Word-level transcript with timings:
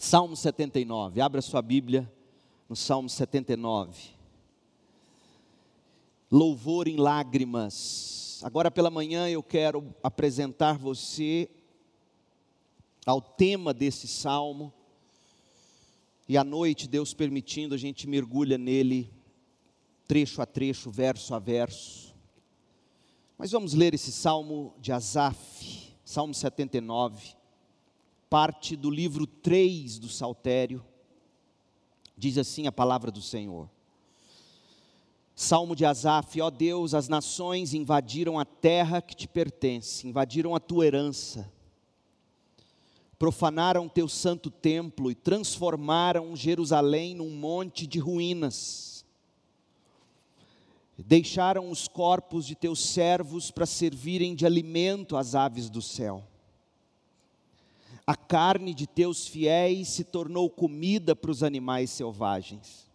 Salmo 0.00 0.36
79, 0.36 1.20
abra 1.20 1.42
sua 1.42 1.60
Bíblia 1.60 2.08
no 2.68 2.76
Salmo 2.76 3.08
79. 3.08 4.10
Louvor 6.30 6.86
em 6.86 6.96
lágrimas. 6.96 8.40
Agora 8.44 8.70
pela 8.70 8.90
manhã 8.90 9.28
eu 9.28 9.42
quero 9.42 9.92
apresentar 10.00 10.78
você 10.78 11.50
ao 13.04 13.20
tema 13.20 13.74
desse 13.74 14.06
salmo. 14.06 14.72
E 16.28 16.38
à 16.38 16.44
noite, 16.44 16.86
Deus 16.86 17.12
permitindo, 17.12 17.74
a 17.74 17.78
gente 17.78 18.06
mergulha 18.06 18.56
nele, 18.56 19.12
trecho 20.06 20.40
a 20.40 20.46
trecho, 20.46 20.92
verso 20.92 21.34
a 21.34 21.40
verso. 21.40 22.14
Mas 23.36 23.50
vamos 23.50 23.74
ler 23.74 23.94
esse 23.94 24.12
salmo 24.12 24.72
de 24.78 24.92
Asaf, 24.92 25.92
Salmo 26.04 26.32
79 26.32 27.37
parte 28.28 28.76
do 28.76 28.90
livro 28.90 29.26
3 29.26 29.98
do 29.98 30.08
Saltério. 30.08 30.84
Diz 32.16 32.36
assim 32.36 32.66
a 32.66 32.72
palavra 32.72 33.10
do 33.10 33.22
Senhor. 33.22 33.68
Salmo 35.34 35.76
de 35.76 35.84
Asaf, 35.84 36.40
ó 36.40 36.50
Deus, 36.50 36.94
as 36.94 37.08
nações 37.08 37.72
invadiram 37.72 38.38
a 38.38 38.44
terra 38.44 39.00
que 39.00 39.14
te 39.14 39.28
pertence, 39.28 40.06
invadiram 40.06 40.54
a 40.54 40.58
tua 40.58 40.84
herança, 40.84 41.50
profanaram 43.16 43.88
teu 43.88 44.08
santo 44.08 44.50
templo 44.50 45.12
e 45.12 45.14
transformaram 45.14 46.34
Jerusalém 46.34 47.14
num 47.14 47.30
monte 47.30 47.86
de 47.86 48.00
ruínas. 48.00 49.04
Deixaram 50.98 51.70
os 51.70 51.86
corpos 51.86 52.44
de 52.44 52.56
teus 52.56 52.84
servos 52.84 53.52
para 53.52 53.64
servirem 53.64 54.34
de 54.34 54.44
alimento 54.44 55.16
às 55.16 55.36
aves 55.36 55.70
do 55.70 55.80
céu 55.80 56.26
a 58.08 58.16
carne 58.16 58.72
de 58.72 58.86
teus 58.86 59.26
fiéis 59.26 59.88
se 59.88 60.02
tornou 60.02 60.48
comida 60.48 61.14
para 61.14 61.30
os 61.30 61.42
animais 61.42 61.90
selvagens. 61.90 62.88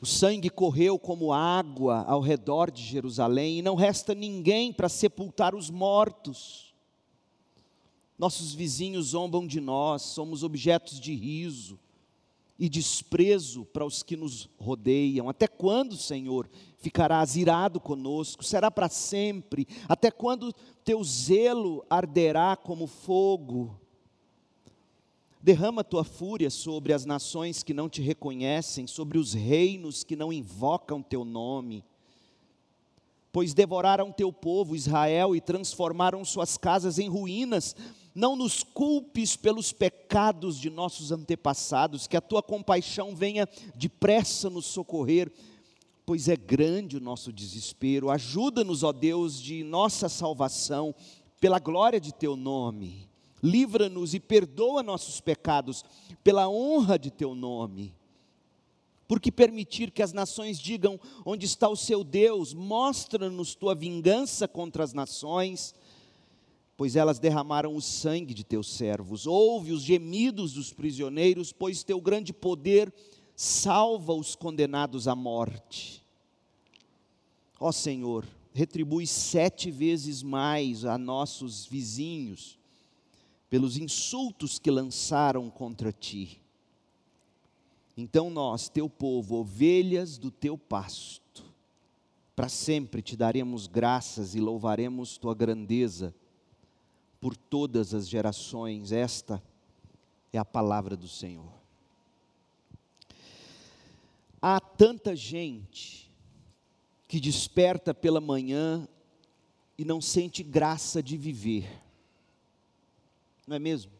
O 0.00 0.06
sangue 0.06 0.48
correu 0.48 0.96
como 0.96 1.32
água 1.32 2.04
ao 2.06 2.20
redor 2.20 2.70
de 2.70 2.80
Jerusalém 2.80 3.58
e 3.58 3.62
não 3.62 3.74
resta 3.74 4.14
ninguém 4.14 4.72
para 4.72 4.88
sepultar 4.88 5.52
os 5.52 5.68
mortos. 5.68 6.72
Nossos 8.16 8.54
vizinhos 8.54 9.06
zombam 9.08 9.44
de 9.44 9.60
nós, 9.60 10.02
somos 10.02 10.44
objetos 10.44 11.00
de 11.00 11.12
riso 11.12 11.76
e 12.60 12.68
desprezo 12.68 13.64
para 13.64 13.86
os 13.86 14.02
que 14.02 14.14
nos 14.18 14.46
rodeiam. 14.58 15.30
Até 15.30 15.48
quando, 15.48 15.96
Senhor, 15.96 16.46
ficarás 16.76 17.34
irado 17.34 17.80
conosco? 17.80 18.44
Será 18.44 18.70
para 18.70 18.90
sempre? 18.90 19.66
Até 19.88 20.10
quando 20.10 20.52
teu 20.84 21.02
zelo 21.02 21.82
arderá 21.88 22.54
como 22.56 22.86
fogo? 22.86 23.80
Derrama 25.42 25.82
tua 25.82 26.04
fúria 26.04 26.50
sobre 26.50 26.92
as 26.92 27.06
nações 27.06 27.62
que 27.62 27.72
não 27.72 27.88
te 27.88 28.02
reconhecem, 28.02 28.86
sobre 28.86 29.16
os 29.16 29.32
reinos 29.32 30.04
que 30.04 30.14
não 30.14 30.30
invocam 30.30 31.02
teu 31.02 31.24
nome. 31.24 31.82
Pois 33.32 33.54
devoraram 33.54 34.10
teu 34.10 34.32
povo, 34.32 34.74
Israel, 34.74 35.36
e 35.36 35.40
transformaram 35.40 36.24
suas 36.24 36.56
casas 36.56 36.98
em 36.98 37.08
ruínas 37.08 37.76
não 38.14 38.34
nos 38.34 38.62
culpes 38.62 39.36
pelos 39.36 39.72
pecados 39.72 40.58
de 40.58 40.68
nossos 40.68 41.12
antepassados, 41.12 42.06
que 42.06 42.16
a 42.16 42.20
tua 42.20 42.42
compaixão 42.42 43.14
venha 43.14 43.48
depressa 43.74 44.50
nos 44.50 44.66
socorrer, 44.66 45.30
pois 46.04 46.28
é 46.28 46.36
grande 46.36 46.96
o 46.96 47.00
nosso 47.00 47.32
desespero. 47.32 48.10
Ajuda-nos, 48.10 48.82
ó 48.82 48.92
Deus, 48.92 49.40
de 49.40 49.62
nossa 49.62 50.08
salvação, 50.08 50.94
pela 51.40 51.58
glória 51.58 52.00
de 52.00 52.12
teu 52.12 52.36
nome. 52.36 53.08
Livra-nos 53.42 54.12
e 54.12 54.20
perdoa 54.20 54.82
nossos 54.82 55.20
pecados, 55.20 55.84
pela 56.22 56.48
honra 56.48 56.98
de 56.98 57.10
teu 57.10 57.34
nome. 57.34 57.94
Porque 59.10 59.32
permitir 59.32 59.90
que 59.90 60.04
as 60.04 60.12
nações 60.12 60.56
digam 60.56 61.00
onde 61.26 61.44
está 61.44 61.68
o 61.68 61.74
seu 61.74 62.04
Deus, 62.04 62.54
mostra-nos 62.54 63.56
tua 63.56 63.74
vingança 63.74 64.46
contra 64.46 64.84
as 64.84 64.92
nações 64.92 65.74
pois 66.76 66.96
elas 66.96 67.18
derramaram 67.18 67.76
o 67.76 67.82
sangue 67.82 68.32
de 68.32 68.42
teus 68.42 68.72
servos. 68.72 69.26
Ouve 69.26 69.70
os 69.70 69.82
gemidos 69.82 70.54
dos 70.54 70.72
prisioneiros, 70.72 71.52
pois 71.52 71.82
teu 71.82 72.00
grande 72.00 72.32
poder 72.32 72.90
salva 73.36 74.14
os 74.14 74.34
condenados 74.34 75.06
à 75.06 75.14
morte. 75.14 76.02
Ó 77.58 77.70
Senhor, 77.70 78.26
retribui 78.54 79.06
sete 79.06 79.70
vezes 79.70 80.22
mais 80.22 80.86
a 80.86 80.96
nossos 80.96 81.66
vizinhos 81.66 82.58
pelos 83.50 83.76
insultos 83.76 84.58
que 84.58 84.70
lançaram 84.70 85.50
contra 85.50 85.92
ti. 85.92 86.40
Então 88.00 88.30
nós, 88.30 88.70
teu 88.70 88.88
povo, 88.88 89.36
ovelhas 89.36 90.16
do 90.16 90.30
teu 90.30 90.56
pasto, 90.56 91.44
para 92.34 92.48
sempre 92.48 93.02
te 93.02 93.14
daremos 93.14 93.66
graças 93.66 94.34
e 94.34 94.40
louvaremos 94.40 95.18
tua 95.18 95.34
grandeza 95.34 96.14
por 97.20 97.36
todas 97.36 97.92
as 97.92 98.08
gerações. 98.08 98.90
Esta 98.90 99.42
é 100.32 100.38
a 100.38 100.44
palavra 100.46 100.96
do 100.96 101.06
Senhor. 101.06 101.52
Há 104.40 104.58
tanta 104.58 105.14
gente 105.14 106.10
que 107.06 107.20
desperta 107.20 107.92
pela 107.92 108.18
manhã 108.18 108.88
e 109.76 109.84
não 109.84 110.00
sente 110.00 110.42
graça 110.42 111.02
de 111.02 111.18
viver, 111.18 111.70
não 113.46 113.56
é 113.56 113.58
mesmo? 113.58 113.92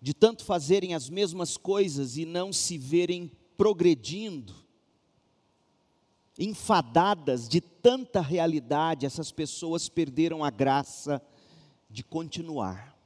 De 0.00 0.14
tanto 0.14 0.44
fazerem 0.44 0.94
as 0.94 1.10
mesmas 1.10 1.56
coisas 1.56 2.16
e 2.16 2.24
não 2.24 2.52
se 2.52 2.78
verem 2.78 3.30
progredindo, 3.56 4.54
enfadadas 6.38 7.46
de 7.46 7.60
tanta 7.60 8.20
realidade, 8.22 9.04
essas 9.04 9.30
pessoas 9.30 9.90
perderam 9.90 10.42
a 10.42 10.48
graça 10.48 11.22
de 11.90 12.02
continuar. 12.02 12.96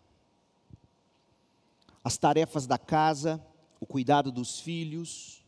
As 2.05 2.17
tarefas 2.17 2.67
da 2.67 2.79
casa, 2.79 3.45
o 3.81 3.87
cuidado 3.87 4.31
dos 4.31 4.61
filhos, 4.61 5.45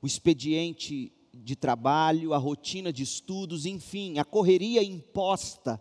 o 0.00 0.06
expediente 0.06 1.12
de 1.32 1.54
trabalho, 1.54 2.34
a 2.34 2.38
rotina 2.38 2.92
de 2.92 3.04
estudos, 3.04 3.64
enfim, 3.64 4.18
a 4.18 4.24
correria 4.24 4.82
imposta 4.82 5.80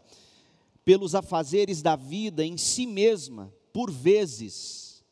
pelos 0.85 1.15
afazeres 1.15 1.81
da 1.81 1.95
vida 1.95 2.45
em 2.45 2.57
si 2.57 2.85
mesma, 2.85 3.51
por 3.73 3.91
vezes, 3.91 5.03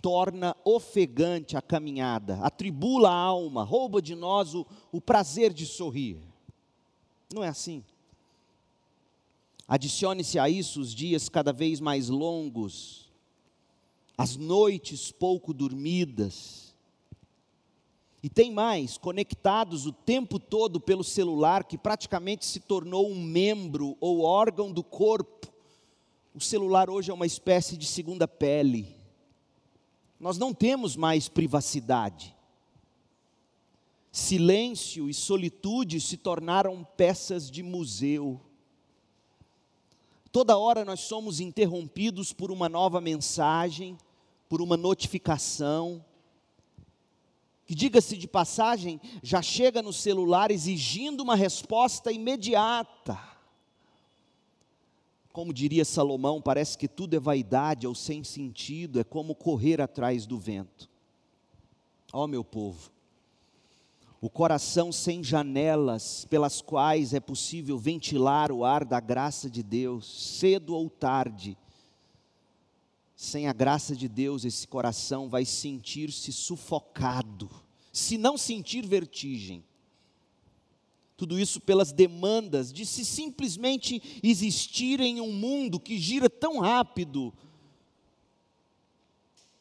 torna 0.00 0.56
ofegante 0.64 1.56
a 1.56 1.62
caminhada, 1.62 2.38
atribula 2.40 3.10
a 3.10 3.14
alma, 3.14 3.64
rouba 3.64 4.00
de 4.00 4.14
nós 4.14 4.54
o, 4.54 4.66
o 4.92 5.00
prazer 5.00 5.52
de 5.52 5.66
sorrir. 5.66 6.18
Não 7.32 7.44
é 7.44 7.48
assim? 7.48 7.84
Adicione-se 9.66 10.38
a 10.38 10.48
isso 10.48 10.80
os 10.80 10.94
dias 10.94 11.28
cada 11.28 11.52
vez 11.52 11.78
mais 11.78 12.08
longos, 12.08 13.10
as 14.16 14.34
noites 14.34 15.12
pouco 15.12 15.52
dormidas. 15.52 16.74
E 18.22 18.28
tem 18.28 18.50
mais, 18.50 18.98
conectados 18.98 19.86
o 19.86 19.92
tempo 19.92 20.38
todo 20.40 20.80
pelo 20.80 21.04
celular, 21.04 21.64
que 21.64 21.78
praticamente 21.78 22.46
se 22.46 22.60
tornou 22.60 23.08
um 23.10 23.22
membro 23.22 23.96
ou 24.00 24.22
órgão 24.22 24.72
do 24.72 24.82
corpo. 24.82 25.52
O 26.38 26.40
celular 26.40 26.88
hoje 26.88 27.10
é 27.10 27.14
uma 27.14 27.26
espécie 27.26 27.76
de 27.76 27.84
segunda 27.84 28.28
pele. 28.28 28.94
Nós 30.20 30.38
não 30.38 30.54
temos 30.54 30.94
mais 30.94 31.28
privacidade. 31.28 32.32
Silêncio 34.12 35.10
e 35.10 35.14
solitude 35.14 36.00
se 36.00 36.16
tornaram 36.16 36.86
peças 36.96 37.50
de 37.50 37.60
museu. 37.60 38.40
Toda 40.30 40.56
hora 40.56 40.84
nós 40.84 41.00
somos 41.00 41.40
interrompidos 41.40 42.32
por 42.32 42.52
uma 42.52 42.68
nova 42.68 43.00
mensagem, 43.00 43.98
por 44.48 44.62
uma 44.62 44.76
notificação, 44.76 46.04
que 47.66 47.74
diga-se 47.74 48.16
de 48.16 48.28
passagem, 48.28 49.00
já 49.24 49.42
chega 49.42 49.82
no 49.82 49.92
celular 49.92 50.52
exigindo 50.52 51.20
uma 51.20 51.34
resposta 51.34 52.12
imediata. 52.12 53.37
Como 55.38 55.54
diria 55.54 55.84
Salomão, 55.84 56.42
parece 56.42 56.76
que 56.76 56.88
tudo 56.88 57.14
é 57.14 57.20
vaidade 57.20 57.86
ou 57.86 57.94
sem 57.94 58.24
sentido, 58.24 58.98
é 58.98 59.04
como 59.04 59.36
correr 59.36 59.80
atrás 59.80 60.26
do 60.26 60.36
vento. 60.36 60.90
Ó 62.12 62.24
oh, 62.24 62.26
meu 62.26 62.42
povo, 62.42 62.90
o 64.20 64.28
coração 64.28 64.90
sem 64.90 65.22
janelas 65.22 66.26
pelas 66.28 66.60
quais 66.60 67.14
é 67.14 67.20
possível 67.20 67.78
ventilar 67.78 68.50
o 68.50 68.64
ar 68.64 68.84
da 68.84 68.98
graça 68.98 69.48
de 69.48 69.62
Deus, 69.62 70.08
cedo 70.40 70.74
ou 70.74 70.90
tarde. 70.90 71.56
Sem 73.14 73.46
a 73.46 73.52
graça 73.52 73.94
de 73.94 74.08
Deus, 74.08 74.44
esse 74.44 74.66
coração 74.66 75.28
vai 75.28 75.44
sentir-se 75.44 76.32
sufocado, 76.32 77.48
se 77.92 78.18
não 78.18 78.36
sentir 78.36 78.84
vertigem. 78.84 79.62
Tudo 81.18 81.36
isso 81.36 81.60
pelas 81.60 81.90
demandas 81.90 82.72
de 82.72 82.86
se 82.86 83.04
simplesmente 83.04 84.20
existir 84.22 85.00
em 85.00 85.20
um 85.20 85.32
mundo 85.32 85.80
que 85.80 85.98
gira 85.98 86.30
tão 86.30 86.60
rápido 86.60 87.34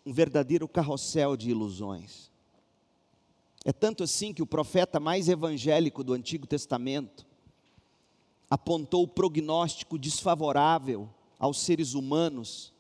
um 0.06 0.14
verdadeiro 0.14 0.68
carrossel 0.68 1.36
de 1.36 1.50
ilusões. 1.50 2.32
É 3.66 3.74
tanto 3.74 4.04
assim 4.04 4.36
que 4.36 4.44
o 4.44 4.48
profeta 4.48 5.00
mais 5.00 5.28
evangélico 5.28 6.04
do 6.04 6.14
Antigo 6.14 6.46
Testamento 6.46 7.26
apontou 8.48 9.02
o 9.02 9.08
prognóstico 9.08 9.98
desfavorável 9.98 11.10
aos 11.40 11.60
seres 11.60 11.96
humanos, 11.96 12.72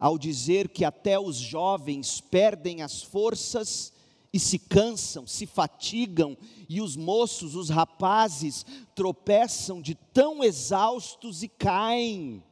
ao 0.00 0.16
dizer 0.16 0.70
que 0.70 0.86
até 0.86 1.20
os 1.20 1.36
jovens 1.36 2.18
perdem 2.18 2.80
as 2.80 3.02
forças 3.02 3.92
e 4.34 4.38
se 4.40 4.58
cansam, 4.58 5.28
se 5.28 5.46
fatigam, 5.46 6.36
e 6.68 6.80
os 6.80 6.96
moços, 6.96 7.54
os 7.54 7.68
rapazes, 7.70 8.66
tropeçam 8.92 9.80
de 9.80 9.94
tão 9.94 10.42
exaustos 10.42 11.44
e 11.44 11.48
caem. 11.48 12.42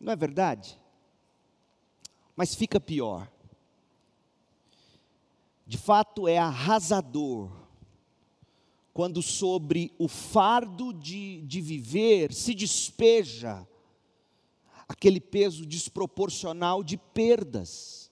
Não 0.00 0.14
é 0.14 0.16
verdade? 0.16 0.80
Mas 2.34 2.54
fica 2.54 2.80
pior. 2.80 3.30
De 5.66 5.76
fato, 5.76 6.26
é 6.26 6.38
arrasador 6.38 7.50
quando 8.94 9.20
sobre 9.20 9.92
o 9.98 10.08
fardo 10.08 10.90
de, 10.90 11.42
de 11.42 11.60
viver 11.60 12.32
se 12.32 12.54
despeja 12.54 13.68
aquele 14.88 15.20
peso 15.20 15.66
desproporcional 15.66 16.82
de 16.82 16.96
perdas, 16.96 18.05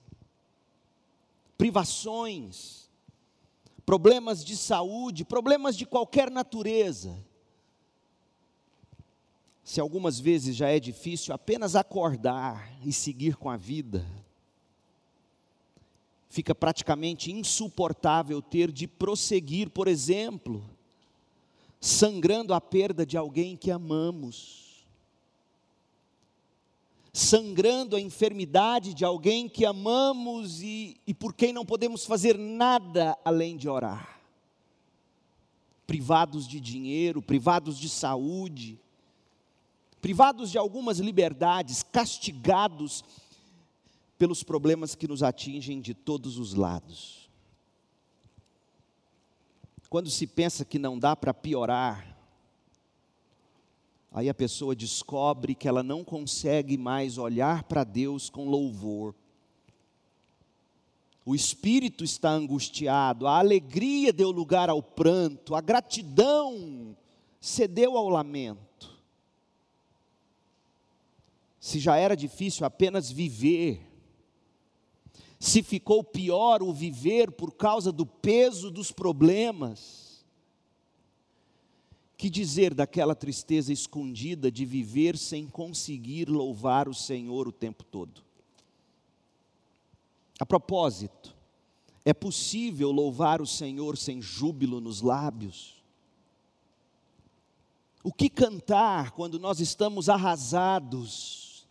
privações, 1.56 2.90
problemas 3.84 4.44
de 4.44 4.56
saúde, 4.56 5.24
problemas 5.24 5.76
de 5.76 5.86
qualquer 5.86 6.30
natureza. 6.30 7.16
Se 9.62 9.80
algumas 9.80 10.20
vezes 10.20 10.54
já 10.56 10.68
é 10.68 10.78
difícil 10.78 11.34
apenas 11.34 11.74
acordar 11.74 12.70
e 12.84 12.92
seguir 12.92 13.36
com 13.36 13.48
a 13.48 13.56
vida, 13.56 14.06
fica 16.28 16.54
praticamente 16.54 17.30
insuportável 17.30 18.42
ter 18.42 18.70
de 18.72 18.86
prosseguir, 18.86 19.70
por 19.70 19.88
exemplo, 19.88 20.68
sangrando 21.80 22.52
a 22.52 22.60
perda 22.60 23.06
de 23.06 23.16
alguém 23.16 23.56
que 23.56 23.70
amamos, 23.70 24.63
sangrando 27.16 27.94
a 27.94 28.00
enfermidade 28.00 28.92
de 28.92 29.04
alguém 29.04 29.48
que 29.48 29.64
amamos 29.64 30.60
e, 30.60 31.00
e 31.06 31.14
por 31.14 31.32
quem 31.32 31.52
não 31.52 31.64
podemos 31.64 32.04
fazer 32.04 32.36
nada 32.36 33.16
além 33.24 33.56
de 33.56 33.68
orar, 33.68 34.20
privados 35.86 36.44
de 36.48 36.58
dinheiro, 36.58 37.22
privados 37.22 37.78
de 37.78 37.88
saúde, 37.88 38.80
privados 40.02 40.50
de 40.50 40.58
algumas 40.58 40.98
liberdades, 40.98 41.84
castigados 41.84 43.04
pelos 44.18 44.42
problemas 44.42 44.96
que 44.96 45.06
nos 45.06 45.22
atingem 45.22 45.80
de 45.80 45.94
todos 45.94 46.36
os 46.36 46.52
lados. 46.54 47.30
Quando 49.88 50.10
se 50.10 50.26
pensa 50.26 50.64
que 50.64 50.80
não 50.80 50.98
dá 50.98 51.14
para 51.14 51.32
piorar, 51.32 52.13
aí 54.14 54.30
a 54.30 54.34
pessoa 54.34 54.74
descobre 54.74 55.54
que 55.54 55.68
ela 55.68 55.82
não 55.82 56.02
consegue 56.02 56.78
mais 56.78 57.18
olhar 57.18 57.64
para 57.64 57.84
Deus 57.84 58.30
com 58.30 58.48
louvor. 58.48 59.14
O 61.26 61.34
espírito 61.34 62.04
está 62.04 62.30
angustiado, 62.30 63.26
a 63.26 63.38
alegria 63.38 64.12
deu 64.12 64.30
lugar 64.30 64.70
ao 64.70 64.82
pranto, 64.82 65.54
a 65.54 65.60
gratidão 65.60 66.96
cedeu 67.40 67.98
ao 67.98 68.08
lamento 68.08 68.64
se 71.64 71.78
já 71.78 71.96
era 71.96 72.14
difícil 72.14 72.66
apenas 72.66 73.10
viver, 73.10 73.90
se 75.40 75.62
ficou 75.62 76.04
pior 76.04 76.62
o 76.62 76.74
viver 76.74 77.30
por 77.30 77.52
causa 77.52 77.90
do 77.90 78.04
peso 78.04 78.70
dos 78.70 78.92
problemas, 78.92 80.03
que 82.16 82.30
dizer 82.30 82.74
daquela 82.74 83.14
tristeza 83.14 83.72
escondida 83.72 84.50
de 84.50 84.64
viver 84.64 85.16
sem 85.16 85.46
conseguir 85.46 86.28
louvar 86.28 86.88
o 86.88 86.94
Senhor 86.94 87.48
o 87.48 87.52
tempo 87.52 87.84
todo? 87.84 88.22
A 90.38 90.46
propósito, 90.46 91.34
é 92.04 92.12
possível 92.12 92.90
louvar 92.90 93.40
o 93.40 93.46
Senhor 93.46 93.96
sem 93.96 94.20
júbilo 94.20 94.80
nos 94.80 95.00
lábios? 95.00 95.82
O 98.02 98.12
que 98.12 98.28
cantar 98.28 99.12
quando 99.12 99.38
nós 99.38 99.60
estamos 99.60 100.10
arrasados? 100.10 101.66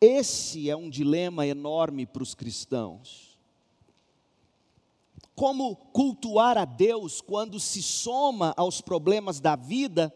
Esse 0.00 0.68
é 0.68 0.76
um 0.76 0.90
dilema 0.90 1.46
enorme 1.46 2.04
para 2.04 2.22
os 2.22 2.34
cristãos. 2.34 3.27
Como 5.38 5.76
cultuar 5.76 6.58
a 6.58 6.64
Deus 6.64 7.20
quando 7.20 7.60
se 7.60 7.80
soma 7.80 8.52
aos 8.56 8.80
problemas 8.80 9.38
da 9.38 9.54
vida 9.54 10.12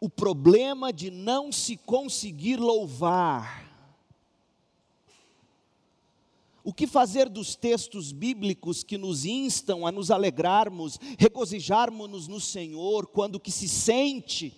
o 0.00 0.08
problema 0.08 0.92
de 0.92 1.10
não 1.10 1.50
se 1.50 1.76
conseguir 1.76 2.60
louvar? 2.60 3.68
O 6.62 6.72
que 6.72 6.86
fazer 6.86 7.28
dos 7.28 7.56
textos 7.56 8.12
bíblicos 8.12 8.84
que 8.84 8.96
nos 8.96 9.24
instam 9.24 9.84
a 9.84 9.90
nos 9.90 10.12
alegrarmos, 10.12 10.96
regozijarmos-nos 11.18 12.28
no 12.28 12.38
Senhor, 12.38 13.08
quando 13.08 13.34
o 13.34 13.40
que 13.40 13.50
se 13.50 13.68
sente 13.68 14.56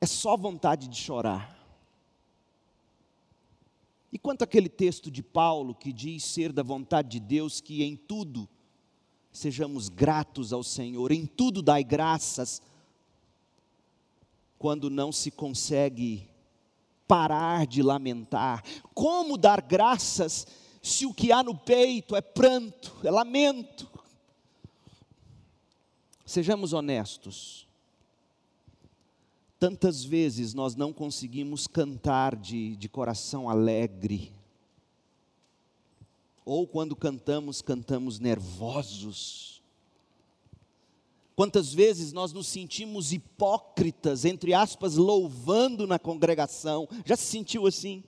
é 0.00 0.06
só 0.06 0.36
vontade 0.36 0.88
de 0.88 0.96
chorar? 0.96 1.57
E 4.12 4.18
quanto 4.18 4.42
àquele 4.42 4.68
texto 4.68 5.10
de 5.10 5.22
Paulo 5.22 5.74
que 5.74 5.92
diz 5.92 6.24
ser 6.24 6.52
da 6.52 6.62
vontade 6.62 7.08
de 7.08 7.20
Deus 7.20 7.60
que 7.60 7.82
em 7.82 7.94
tudo 7.94 8.48
sejamos 9.30 9.88
gratos 9.88 10.52
ao 10.52 10.62
Senhor, 10.64 11.12
em 11.12 11.26
tudo 11.26 11.62
dai 11.62 11.84
graças, 11.84 12.62
quando 14.58 14.90
não 14.90 15.12
se 15.12 15.30
consegue 15.30 16.28
parar 17.06 17.66
de 17.66 17.82
lamentar. 17.82 18.64
Como 18.94 19.38
dar 19.38 19.60
graças 19.60 20.46
se 20.82 21.06
o 21.06 21.12
que 21.12 21.30
há 21.30 21.42
no 21.42 21.54
peito 21.54 22.16
é 22.16 22.20
pranto, 22.20 22.96
é 23.04 23.10
lamento? 23.10 23.88
Sejamos 26.24 26.72
honestos. 26.72 27.67
Tantas 29.58 30.04
vezes 30.04 30.54
nós 30.54 30.76
não 30.76 30.92
conseguimos 30.92 31.66
cantar 31.66 32.36
de, 32.36 32.76
de 32.76 32.88
coração 32.88 33.50
alegre, 33.50 34.32
ou 36.44 36.66
quando 36.66 36.94
cantamos, 36.94 37.60
cantamos 37.60 38.18
nervosos. 38.18 39.60
Quantas 41.34 41.72
vezes 41.72 42.12
nós 42.12 42.32
nos 42.32 42.46
sentimos 42.46 43.12
hipócritas, 43.12 44.24
entre 44.24 44.54
aspas, 44.54 44.96
louvando 44.96 45.86
na 45.86 45.98
congregação, 45.98 46.88
já 47.04 47.16
se 47.16 47.26
sentiu 47.26 47.66
assim? 47.66 48.02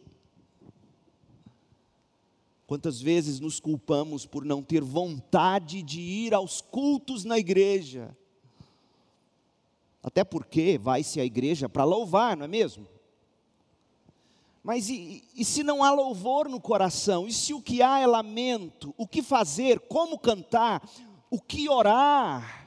Quantas 2.66 3.00
vezes 3.00 3.40
nos 3.40 3.58
culpamos 3.58 4.24
por 4.24 4.44
não 4.44 4.62
ter 4.62 4.82
vontade 4.82 5.82
de 5.82 6.00
ir 6.00 6.32
aos 6.32 6.60
cultos 6.60 7.24
na 7.24 7.38
igreja? 7.38 8.16
Até 10.02 10.24
porque 10.24 10.78
vai-se 10.78 11.20
à 11.20 11.24
igreja 11.24 11.68
para 11.68 11.84
louvar, 11.84 12.36
não 12.36 12.44
é 12.44 12.48
mesmo? 12.48 12.86
Mas 14.62 14.88
e, 14.88 15.24
e, 15.34 15.44
se 15.44 15.62
não 15.62 15.82
há 15.82 15.90
louvor 15.90 16.48
no 16.48 16.60
coração? 16.60 17.26
E 17.26 17.32
se 17.32 17.54
o 17.54 17.62
que 17.62 17.82
há 17.82 17.98
é 17.98 18.06
lamento? 18.06 18.94
O 18.96 19.06
que 19.06 19.22
fazer? 19.22 19.80
Como 19.80 20.18
cantar? 20.18 20.86
O 21.30 21.40
que 21.40 21.68
orar? 21.68 22.66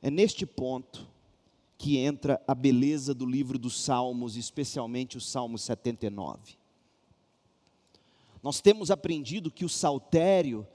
É 0.00 0.10
neste 0.10 0.46
ponto 0.46 1.06
que 1.76 1.98
entra 1.98 2.42
a 2.46 2.54
beleza 2.54 3.14
do 3.14 3.26
livro 3.26 3.58
dos 3.58 3.80
Salmos, 3.80 4.36
especialmente 4.36 5.16
o 5.16 5.20
Salmo 5.20 5.58
79. 5.58 6.56
Nós 8.42 8.60
temos 8.60 8.90
aprendido 8.90 9.50
que 9.50 9.64
o 9.64 9.68
saltério 9.68 10.66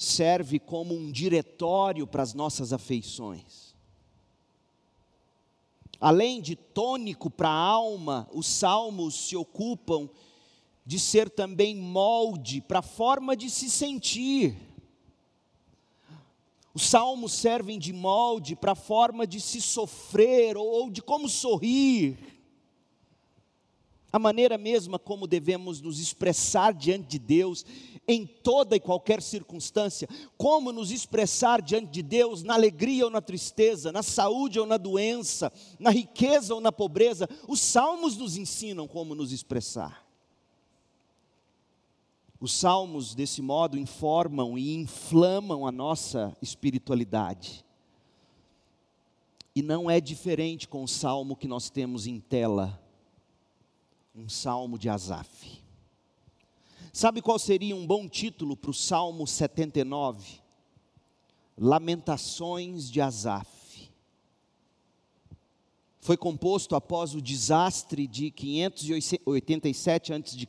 serve 0.00 0.58
como 0.58 0.94
um 0.94 1.12
diretório 1.12 2.06
para 2.06 2.22
as 2.22 2.32
nossas 2.32 2.72
afeições. 2.72 3.74
Além 6.00 6.40
de 6.40 6.56
tônico 6.56 7.28
para 7.28 7.50
a 7.50 7.52
alma, 7.52 8.26
os 8.32 8.46
salmos 8.46 9.14
se 9.28 9.36
ocupam 9.36 10.08
de 10.86 10.98
ser 10.98 11.28
também 11.28 11.76
molde 11.76 12.62
para 12.62 12.78
a 12.78 12.82
forma 12.82 13.36
de 13.36 13.50
se 13.50 13.68
sentir. 13.68 14.56
Os 16.72 16.84
salmos 16.84 17.34
servem 17.34 17.78
de 17.78 17.92
molde 17.92 18.56
para 18.56 18.72
a 18.72 18.76
forma 18.76 19.26
de 19.26 19.38
se 19.38 19.60
sofrer 19.60 20.56
ou 20.56 20.88
de 20.88 21.02
como 21.02 21.28
sorrir. 21.28 22.39
A 24.12 24.18
maneira 24.18 24.58
mesma 24.58 24.98
como 24.98 25.26
devemos 25.26 25.80
nos 25.80 26.00
expressar 26.00 26.72
diante 26.72 27.08
de 27.08 27.18
Deus 27.18 27.64
em 28.08 28.26
toda 28.26 28.74
e 28.74 28.80
qualquer 28.80 29.22
circunstância, 29.22 30.08
como 30.36 30.72
nos 30.72 30.90
expressar 30.90 31.62
diante 31.62 31.90
de 31.90 32.02
Deus 32.02 32.42
na 32.42 32.54
alegria 32.54 33.04
ou 33.04 33.10
na 33.10 33.20
tristeza, 33.20 33.92
na 33.92 34.02
saúde 34.02 34.58
ou 34.58 34.66
na 34.66 34.76
doença, 34.76 35.52
na 35.78 35.90
riqueza 35.90 36.54
ou 36.54 36.60
na 36.60 36.72
pobreza. 36.72 37.28
Os 37.46 37.60
salmos 37.60 38.16
nos 38.16 38.36
ensinam 38.36 38.88
como 38.88 39.14
nos 39.14 39.30
expressar. 39.30 40.04
Os 42.40 42.52
salmos, 42.52 43.14
desse 43.14 43.42
modo, 43.42 43.78
informam 43.78 44.56
e 44.56 44.74
inflamam 44.74 45.66
a 45.66 45.70
nossa 45.70 46.34
espiritualidade. 46.40 47.64
E 49.54 49.62
não 49.62 49.90
é 49.90 50.00
diferente 50.00 50.66
com 50.66 50.82
o 50.82 50.88
salmo 50.88 51.36
que 51.36 51.46
nós 51.46 51.68
temos 51.68 52.06
em 52.06 52.18
tela, 52.18 52.79
um 54.20 54.28
salmo 54.28 54.78
de 54.78 54.88
Asaf. 54.88 55.62
Sabe 56.92 57.22
qual 57.22 57.38
seria 57.38 57.74
um 57.74 57.86
bom 57.86 58.06
título 58.06 58.54
para 58.54 58.70
o 58.70 58.74
salmo 58.74 59.26
79? 59.26 60.40
Lamentações 61.56 62.90
de 62.90 63.00
Asaf. 63.00 63.48
Foi 66.00 66.16
composto 66.18 66.76
após 66.76 67.14
o 67.14 67.22
desastre 67.22 68.06
de 68.06 68.30
587 68.30 70.12
a.C 70.12 70.46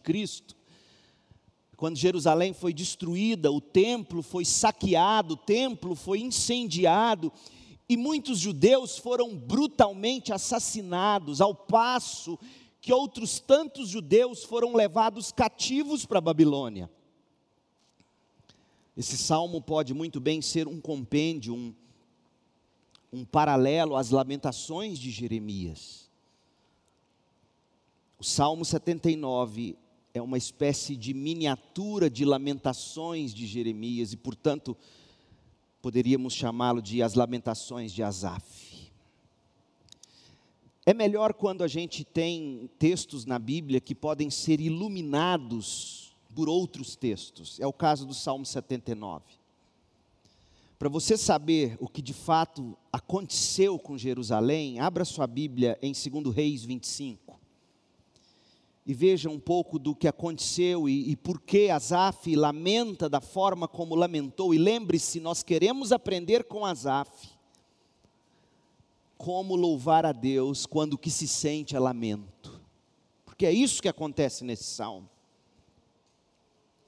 quando 1.78 1.98
Jerusalém 1.98 2.54
foi 2.54 2.74
destruída, 2.74 3.52
o 3.52 3.60
templo 3.60 4.22
foi 4.22 4.46
saqueado, 4.46 5.34
o 5.34 5.38
templo 5.38 5.96
foi 5.96 6.20
incendiado, 6.20 7.34
e 7.90 7.98
muitos 7.98 8.38
judeus 8.38 9.00
foram 9.00 9.36
brutalmente 9.36 10.32
assassinados, 10.32 11.42
ao 11.42 11.56
passo 11.56 12.38
que 12.82 12.92
outros 12.92 13.40
tantos 13.40 13.90
judeus 13.90 14.44
foram 14.44 14.74
levados 14.74 15.32
cativos 15.32 16.04
para 16.04 16.18
a 16.18 16.22
Babilônia. 16.22 16.90
Esse 18.98 19.18
salmo 19.18 19.62
pode 19.62 19.94
muito 19.94 20.20
bem 20.20 20.42
ser 20.42 20.68
um 20.68 20.82
compêndio, 20.82 21.54
um, 21.54 21.74
um 23.14 23.24
paralelo 23.24 23.96
às 23.96 24.10
lamentações 24.10 24.98
de 24.98 25.12
Jeremias. 25.12 26.10
O 28.18 28.24
Salmo 28.24 28.66
79 28.66 29.78
é 30.14 30.22
uma 30.22 30.38
espécie 30.38 30.98
de 30.98 31.14
miniatura 31.14 32.10
de 32.10 32.26
lamentações 32.26 33.34
de 33.34 33.46
Jeremias 33.46 34.12
e, 34.12 34.18
portanto, 34.18 34.76
poderíamos 35.82 36.34
chamá-lo 36.34 36.82
de 36.82 37.02
as 37.02 37.14
lamentações 37.14 37.92
de 37.92 38.04
Asaf. 38.04 38.71
É 40.84 40.96
melhor 40.96 41.34
quando 41.34 41.64
a 41.64 41.68
gente 41.68 42.04
tem 42.04 42.70
textos 42.80 43.24
na 43.26 43.38
Bíblia 43.38 43.80
que 43.80 43.94
podem 43.94 44.32
ser 44.32 44.60
iluminados 44.60 46.16
por 46.34 46.50
outros 46.50 46.96
textos. 46.96 47.60
É 47.60 47.68
o 47.68 47.74
caso 47.74 48.06
do 48.06 48.16
Salmo 48.16 48.46
79. 48.46 49.24
Para 50.80 50.90
você 50.90 51.16
saber 51.16 51.78
o 51.80 51.88
que 51.88 52.02
de 52.02 52.14
fato 52.14 52.76
aconteceu 52.92 53.78
com 53.78 53.96
Jerusalém, 53.96 54.80
abra 54.80 55.06
sua 55.06 55.28
Bíblia 55.28 55.78
em 55.84 55.92
2 55.92 56.34
Reis 56.34 56.64
25 56.64 57.40
e 58.84 58.94
veja 58.96 59.30
um 59.30 59.40
pouco 59.40 59.78
do 59.78 59.96
que 59.96 60.08
aconteceu 60.08 60.90
e, 60.90 61.12
e 61.12 61.16
por 61.16 61.40
que 61.40 61.70
Asaf 61.70 62.36
lamenta 62.36 63.08
da 63.08 63.22
forma 63.22 63.68
como 63.68 63.94
lamentou. 63.94 64.52
E 64.54 64.58
lembre-se, 64.58 65.20
nós 65.20 65.44
queremos 65.44 65.92
aprender 65.92 66.46
com 66.46 66.66
Asaf 66.66 67.31
como 69.22 69.56
louvar 69.56 70.04
a 70.04 70.12
Deus 70.12 70.66
quando 70.66 70.94
o 70.94 70.98
que 70.98 71.12
se 71.12 71.28
sente 71.28 71.76
é 71.76 71.80
lamento, 71.80 72.60
porque 73.24 73.46
é 73.46 73.52
isso 73.52 73.80
que 73.80 73.88
acontece 73.88 74.44
nesse 74.44 74.64
salmo. 74.64 75.08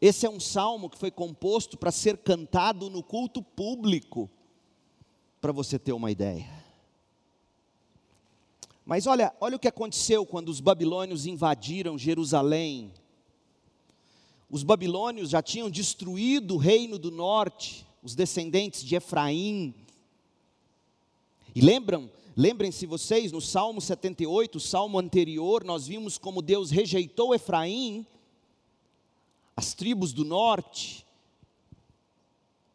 Esse 0.01 0.25
é 0.25 0.29
um 0.29 0.39
salmo 0.39 0.89
que 0.89 0.97
foi 0.97 1.11
composto 1.11 1.77
para 1.77 1.91
ser 1.91 2.17
cantado 2.17 2.89
no 2.89 3.03
culto 3.03 3.43
público, 3.43 4.27
para 5.39 5.51
você 5.51 5.77
ter 5.77 5.93
uma 5.93 6.09
ideia. 6.09 6.49
Mas 8.83 9.05
olha, 9.05 9.31
olha 9.39 9.55
o 9.55 9.59
que 9.59 9.67
aconteceu 9.67 10.25
quando 10.25 10.49
os 10.49 10.59
babilônios 10.59 11.27
invadiram 11.27 11.99
Jerusalém. 11.99 12.91
Os 14.49 14.63
babilônios 14.63 15.29
já 15.29 15.41
tinham 15.43 15.69
destruído 15.69 16.55
o 16.55 16.57
reino 16.57 16.97
do 16.97 17.11
norte, 17.11 17.85
os 18.01 18.15
descendentes 18.15 18.83
de 18.83 18.95
Efraim. 18.95 19.75
E 21.53 21.61
lembram, 21.61 22.09
lembrem-se 22.35 22.85
vocês, 22.85 23.31
no 23.31 23.41
Salmo 23.41 23.79
78, 23.79 24.55
o 24.55 24.59
salmo 24.59 24.99
anterior, 24.99 25.63
nós 25.63 25.87
vimos 25.87 26.17
como 26.17 26.41
Deus 26.41 26.71
rejeitou 26.71 27.33
Efraim, 27.33 28.05
as 29.55 29.73
tribos 29.73 30.13
do 30.13 30.25
norte, 30.25 31.05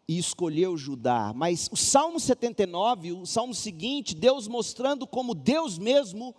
e 0.09 0.19
escolheu 0.19 0.77
Judá. 0.77 1.33
Mas 1.35 1.69
o 1.71 1.77
Salmo 1.77 2.19
79, 2.19 3.13
o 3.13 3.27
salmo 3.27 3.55
seguinte, 3.55 4.15
Deus 4.15 4.49
mostrando 4.49 5.07
como 5.07 5.35
Deus 5.35 5.79
mesmo 5.79 6.35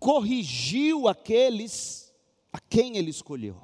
corrigiu 0.00 1.06
aqueles 1.06 2.12
a 2.52 2.58
quem 2.58 2.96
ele 2.96 3.10
escolheu. 3.10 3.56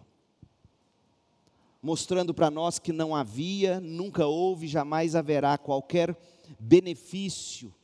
Mostrando 1.82 2.32
para 2.32 2.50
nós 2.50 2.78
que 2.78 2.92
não 2.92 3.14
havia, 3.14 3.80
nunca 3.80 4.26
houve, 4.26 4.68
jamais 4.68 5.16
haverá 5.16 5.58
qualquer 5.58 6.16
benefício 6.60 7.75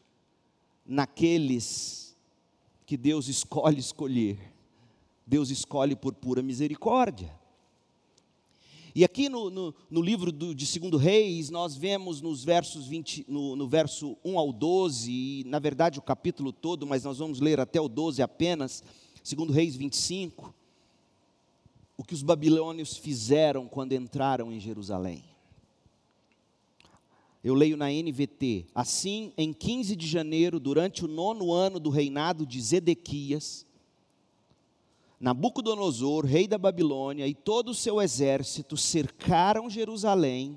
naqueles 0.86 2.16
que 2.86 2.96
Deus 2.96 3.28
escolhe 3.28 3.78
escolher. 3.78 4.38
Deus 5.26 5.50
escolhe 5.50 5.96
por 5.96 6.14
pura 6.14 6.42
misericórdia. 6.42 7.34
E 8.94 9.02
aqui 9.02 9.28
no, 9.28 9.50
no, 9.50 9.74
no 9.90 10.00
livro 10.00 10.30
do, 10.30 10.54
de 10.54 10.78
2 10.78 11.02
Reis, 11.02 11.50
nós 11.50 11.74
vemos 11.74 12.20
nos 12.20 12.44
versos 12.44 12.86
20, 12.86 13.24
no, 13.26 13.56
no 13.56 13.66
verso 13.66 14.16
1 14.24 14.38
ao 14.38 14.52
12, 14.52 15.10
e 15.10 15.44
na 15.46 15.58
verdade 15.58 15.98
o 15.98 16.02
capítulo 16.02 16.52
todo, 16.52 16.86
mas 16.86 17.02
nós 17.02 17.18
vamos 17.18 17.40
ler 17.40 17.58
até 17.58 17.80
o 17.80 17.88
12 17.88 18.22
apenas, 18.22 18.84
2 19.28 19.50
Reis 19.50 19.74
25, 19.74 20.54
o 21.96 22.04
que 22.04 22.14
os 22.14 22.22
babilônios 22.22 22.96
fizeram 22.96 23.66
quando 23.66 23.94
entraram 23.94 24.52
em 24.52 24.60
Jerusalém. 24.60 25.24
Eu 27.44 27.52
leio 27.54 27.76
na 27.76 27.90
NVT. 27.90 28.68
Assim, 28.74 29.30
em 29.36 29.52
15 29.52 29.94
de 29.94 30.06
janeiro, 30.06 30.58
durante 30.58 31.04
o 31.04 31.08
nono 31.08 31.52
ano 31.52 31.78
do 31.78 31.90
reinado 31.90 32.46
de 32.46 32.58
Zedequias, 32.58 33.66
Nabucodonosor, 35.20 36.24
rei 36.24 36.48
da 36.48 36.56
Babilônia, 36.56 37.26
e 37.28 37.34
todo 37.34 37.68
o 37.68 37.74
seu 37.74 38.00
exército 38.00 38.78
cercaram 38.78 39.68
Jerusalém 39.68 40.56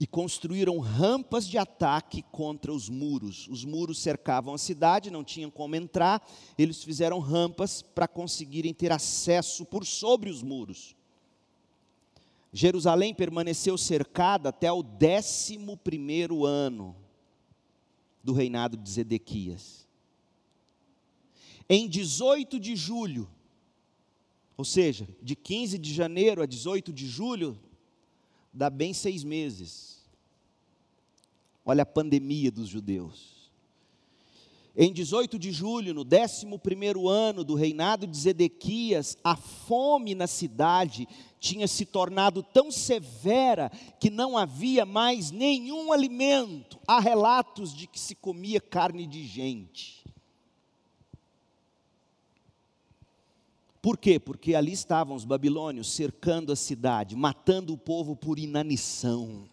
e 0.00 0.06
construíram 0.06 0.78
rampas 0.78 1.46
de 1.46 1.58
ataque 1.58 2.22
contra 2.32 2.72
os 2.72 2.88
muros. 2.88 3.46
Os 3.48 3.64
muros 3.64 4.00
cercavam 4.00 4.54
a 4.54 4.58
cidade, 4.58 5.10
não 5.10 5.22
tinham 5.22 5.50
como 5.50 5.76
entrar, 5.76 6.26
eles 6.56 6.82
fizeram 6.82 7.20
rampas 7.20 7.82
para 7.82 8.08
conseguirem 8.08 8.74
ter 8.74 8.90
acesso 8.90 9.64
por 9.64 9.86
sobre 9.86 10.28
os 10.28 10.42
muros. 10.42 10.97
Jerusalém 12.52 13.14
permaneceu 13.14 13.76
cercada 13.76 14.48
até 14.48 14.70
o 14.72 14.82
décimo 14.82 15.76
primeiro 15.76 16.44
ano 16.44 16.96
do 18.22 18.32
reinado 18.32 18.76
de 18.76 18.90
Zedequias 18.90 19.88
em 21.68 21.86
18 21.86 22.58
de 22.58 22.74
julho, 22.74 23.28
ou 24.56 24.64
seja, 24.64 25.06
de 25.22 25.36
15 25.36 25.76
de 25.78 25.92
janeiro 25.92 26.40
a 26.40 26.46
18 26.46 26.92
de 26.92 27.06
julho, 27.06 27.60
dá 28.52 28.70
bem 28.70 28.94
seis 28.94 29.22
meses. 29.22 30.08
Olha 31.64 31.82
a 31.82 31.86
pandemia 31.86 32.50
dos 32.50 32.68
judeus. 32.68 33.37
Em 34.80 34.92
18 34.92 35.40
de 35.40 35.50
julho, 35.50 35.92
no 35.92 36.02
11 36.02 36.46
ano 37.10 37.42
do 37.42 37.56
reinado 37.56 38.06
de 38.06 38.16
Zedequias, 38.16 39.18
a 39.24 39.34
fome 39.34 40.14
na 40.14 40.28
cidade 40.28 41.08
tinha 41.40 41.66
se 41.66 41.84
tornado 41.84 42.44
tão 42.44 42.70
severa 42.70 43.72
que 43.98 44.08
não 44.08 44.38
havia 44.38 44.86
mais 44.86 45.32
nenhum 45.32 45.92
alimento. 45.92 46.78
Há 46.86 47.00
relatos 47.00 47.74
de 47.74 47.88
que 47.88 47.98
se 47.98 48.14
comia 48.14 48.60
carne 48.60 49.04
de 49.04 49.26
gente. 49.26 50.04
Por 53.82 53.98
quê? 53.98 54.20
Porque 54.20 54.54
ali 54.54 54.70
estavam 54.70 55.16
os 55.16 55.24
babilônios 55.24 55.90
cercando 55.90 56.52
a 56.52 56.56
cidade, 56.56 57.16
matando 57.16 57.72
o 57.72 57.78
povo 57.78 58.14
por 58.14 58.38
inanição. 58.38 59.48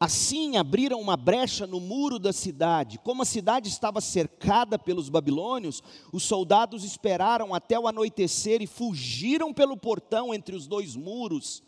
Assim 0.00 0.56
abriram 0.56 1.00
uma 1.00 1.16
brecha 1.16 1.66
no 1.66 1.80
muro 1.80 2.20
da 2.20 2.32
cidade. 2.32 2.98
Como 2.98 3.22
a 3.22 3.24
cidade 3.24 3.68
estava 3.68 4.00
cercada 4.00 4.78
pelos 4.78 5.08
babilônios, 5.08 5.82
os 6.12 6.22
soldados 6.22 6.84
esperaram 6.84 7.52
até 7.52 7.76
o 7.78 7.88
anoitecer 7.88 8.62
e 8.62 8.66
fugiram 8.66 9.52
pelo 9.52 9.76
portão 9.76 10.32
entre 10.32 10.54
os 10.54 10.68
dois 10.68 10.94
muros, 10.94 11.64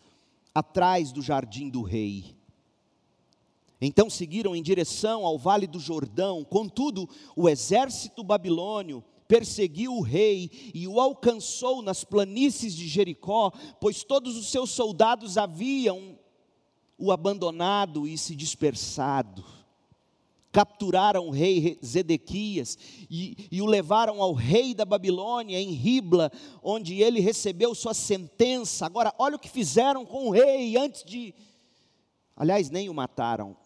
atrás 0.54 1.10
do 1.10 1.20
jardim 1.20 1.68
do 1.68 1.82
rei. 1.82 2.37
Então 3.80 4.08
seguiram 4.08 4.54
em 4.54 4.62
direção 4.62 5.26
ao 5.26 5.37
vale 5.37 5.66
do 5.66 5.80
Jordão. 5.80 6.44
Contudo, 6.44 7.08
o 7.34 7.49
exército 7.49 8.22
babilônio 8.22 9.02
perseguiu 9.26 9.94
o 9.94 10.02
rei 10.02 10.72
e 10.72 10.87
o 10.87 11.00
alcançou 11.00 11.82
nas 11.82 12.04
planícies 12.04 12.76
de 12.76 12.87
Jericó, 12.87 13.50
pois 13.80 14.04
todos 14.04 14.37
os 14.37 14.50
seus 14.50 14.70
soldados 14.70 15.38
haviam 15.38 16.18
o 17.00 17.11
abandonado 17.11 18.07
e 18.07 18.16
se 18.19 18.37
dispersado. 18.37 19.45
Capturaram 20.52 21.28
o 21.28 21.30
rei 21.30 21.78
Zedequias 21.85 22.76
e, 23.09 23.49
e 23.50 23.62
o 23.62 23.66
levaram 23.66 24.21
ao 24.21 24.35
rei 24.35 24.75
da 24.75 24.85
Babilônia, 24.85 25.59
em 25.59 25.71
Ribla, 25.71 26.30
onde 26.62 27.00
ele 27.00 27.21
recebeu 27.21 27.75
sua 27.75 27.95
sentença. 27.95 28.85
Agora, 28.85 29.14
olha 29.19 29.37
o 29.37 29.38
que 29.38 29.49
fizeram 29.49 30.04
com 30.04 30.28
o 30.28 30.30
rei 30.30 30.76
antes 30.76 31.04
de. 31.04 31.35
Aliás, 32.37 32.69
nem 32.69 32.88
o 32.88 32.95
mataram. 32.95 33.57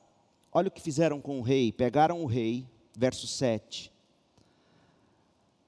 Olha 0.53 0.69
o 0.69 0.71
que 0.71 0.81
fizeram 0.81 1.21
com 1.21 1.41
o 1.41 1.43
rei: 1.43 1.73
pegaram 1.73 2.23
o 2.23 2.26
rei, 2.26 2.64
verso 2.97 3.26
7, 3.26 3.91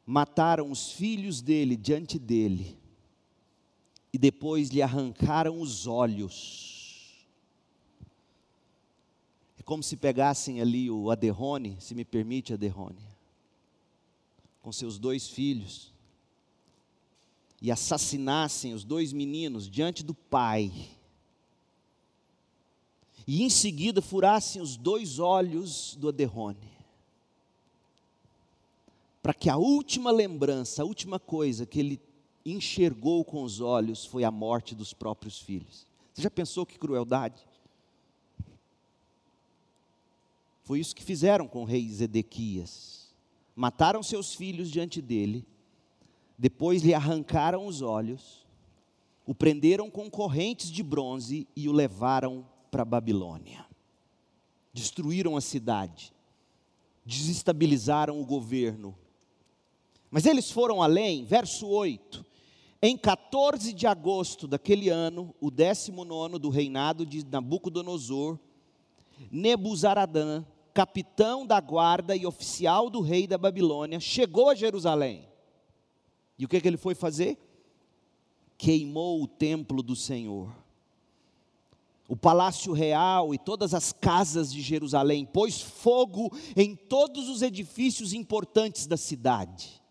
mataram 0.04 0.70
os 0.70 0.92
filhos 0.92 1.42
dele 1.42 1.76
diante 1.76 2.18
dele, 2.18 2.78
e 4.12 4.18
depois 4.18 4.68
lhe 4.68 4.80
arrancaram 4.80 5.60
os 5.60 5.88
olhos. 5.88 6.76
É 9.55 9.55
como 9.66 9.82
se 9.82 9.96
pegassem 9.96 10.62
ali 10.62 10.90
o 10.90 11.10
Aderrone, 11.10 11.76
se 11.80 11.94
me 11.94 12.06
permite, 12.06 12.54
Aderrone, 12.54 13.04
com 14.62 14.72
seus 14.72 14.98
dois 14.98 15.28
filhos, 15.28 15.92
e 17.60 17.70
assassinassem 17.70 18.72
os 18.72 18.84
dois 18.84 19.12
meninos 19.12 19.68
diante 19.68 20.02
do 20.02 20.14
pai 20.14 20.72
e 23.26 23.42
em 23.42 23.50
seguida 23.50 24.00
furassem 24.00 24.62
os 24.62 24.76
dois 24.76 25.18
olhos 25.18 25.96
do 25.98 26.08
Aderrone, 26.08 26.70
para 29.20 29.34
que 29.34 29.50
a 29.50 29.56
última 29.56 30.12
lembrança, 30.12 30.82
a 30.82 30.84
última 30.84 31.18
coisa 31.18 31.66
que 31.66 31.80
ele 31.80 32.00
enxergou 32.44 33.24
com 33.24 33.42
os 33.42 33.60
olhos 33.60 34.04
foi 34.04 34.22
a 34.22 34.30
morte 34.30 34.76
dos 34.76 34.92
próprios 34.92 35.40
filhos. 35.40 35.84
Você 36.14 36.22
já 36.22 36.30
pensou 36.30 36.64
que 36.64 36.78
crueldade? 36.78 37.44
Foi 40.66 40.80
isso 40.80 40.96
que 40.96 41.04
fizeram 41.04 41.46
com 41.46 41.62
o 41.62 41.64
rei 41.64 41.88
Zedequias. 41.88 43.14
Mataram 43.54 44.02
seus 44.02 44.34
filhos 44.34 44.68
diante 44.68 45.00
dele, 45.00 45.46
depois 46.36 46.82
lhe 46.82 46.92
arrancaram 46.92 47.68
os 47.68 47.82
olhos, 47.82 48.44
o 49.24 49.32
prenderam 49.32 49.88
com 49.88 50.10
correntes 50.10 50.68
de 50.68 50.82
bronze 50.82 51.46
e 51.54 51.68
o 51.68 51.72
levaram 51.72 52.44
para 52.68 52.84
Babilônia. 52.84 53.64
Destruíram 54.72 55.36
a 55.36 55.40
cidade, 55.40 56.12
desestabilizaram 57.04 58.20
o 58.20 58.26
governo. 58.26 58.92
Mas 60.10 60.26
eles 60.26 60.50
foram 60.50 60.82
além, 60.82 61.24
verso 61.24 61.68
8. 61.68 62.26
Em 62.82 62.98
14 62.98 63.72
de 63.72 63.86
agosto 63.86 64.48
daquele 64.48 64.88
ano, 64.88 65.32
o 65.40 65.48
19 65.48 66.40
do 66.40 66.48
reinado 66.48 67.06
de 67.06 67.24
Nabucodonosor, 67.24 68.36
Nebuzaradã, 69.30 70.44
capitão 70.76 71.46
da 71.46 71.58
guarda 71.58 72.14
e 72.14 72.26
oficial 72.26 72.90
do 72.90 73.00
rei 73.00 73.26
da 73.26 73.38
Babilônia, 73.38 73.98
chegou 73.98 74.50
a 74.50 74.54
Jerusalém. 74.54 75.26
E 76.38 76.44
o 76.44 76.48
que, 76.48 76.60
que 76.60 76.68
ele 76.68 76.76
foi 76.76 76.94
fazer? 76.94 77.38
Queimou 78.58 79.22
o 79.22 79.26
templo 79.26 79.82
do 79.82 79.96
Senhor 79.96 80.52
o 82.08 82.16
palácio 82.16 82.72
real 82.72 83.34
e 83.34 83.38
todas 83.38 83.74
as 83.74 83.92
casas 83.92 84.52
de 84.52 84.62
Jerusalém, 84.62 85.26
pôs 85.26 85.60
fogo 85.60 86.32
em 86.56 86.76
todos 86.76 87.28
os 87.28 87.42
edifícios 87.42 88.12
importantes 88.12 88.86
da 88.86 88.96
cidade. 88.96 89.82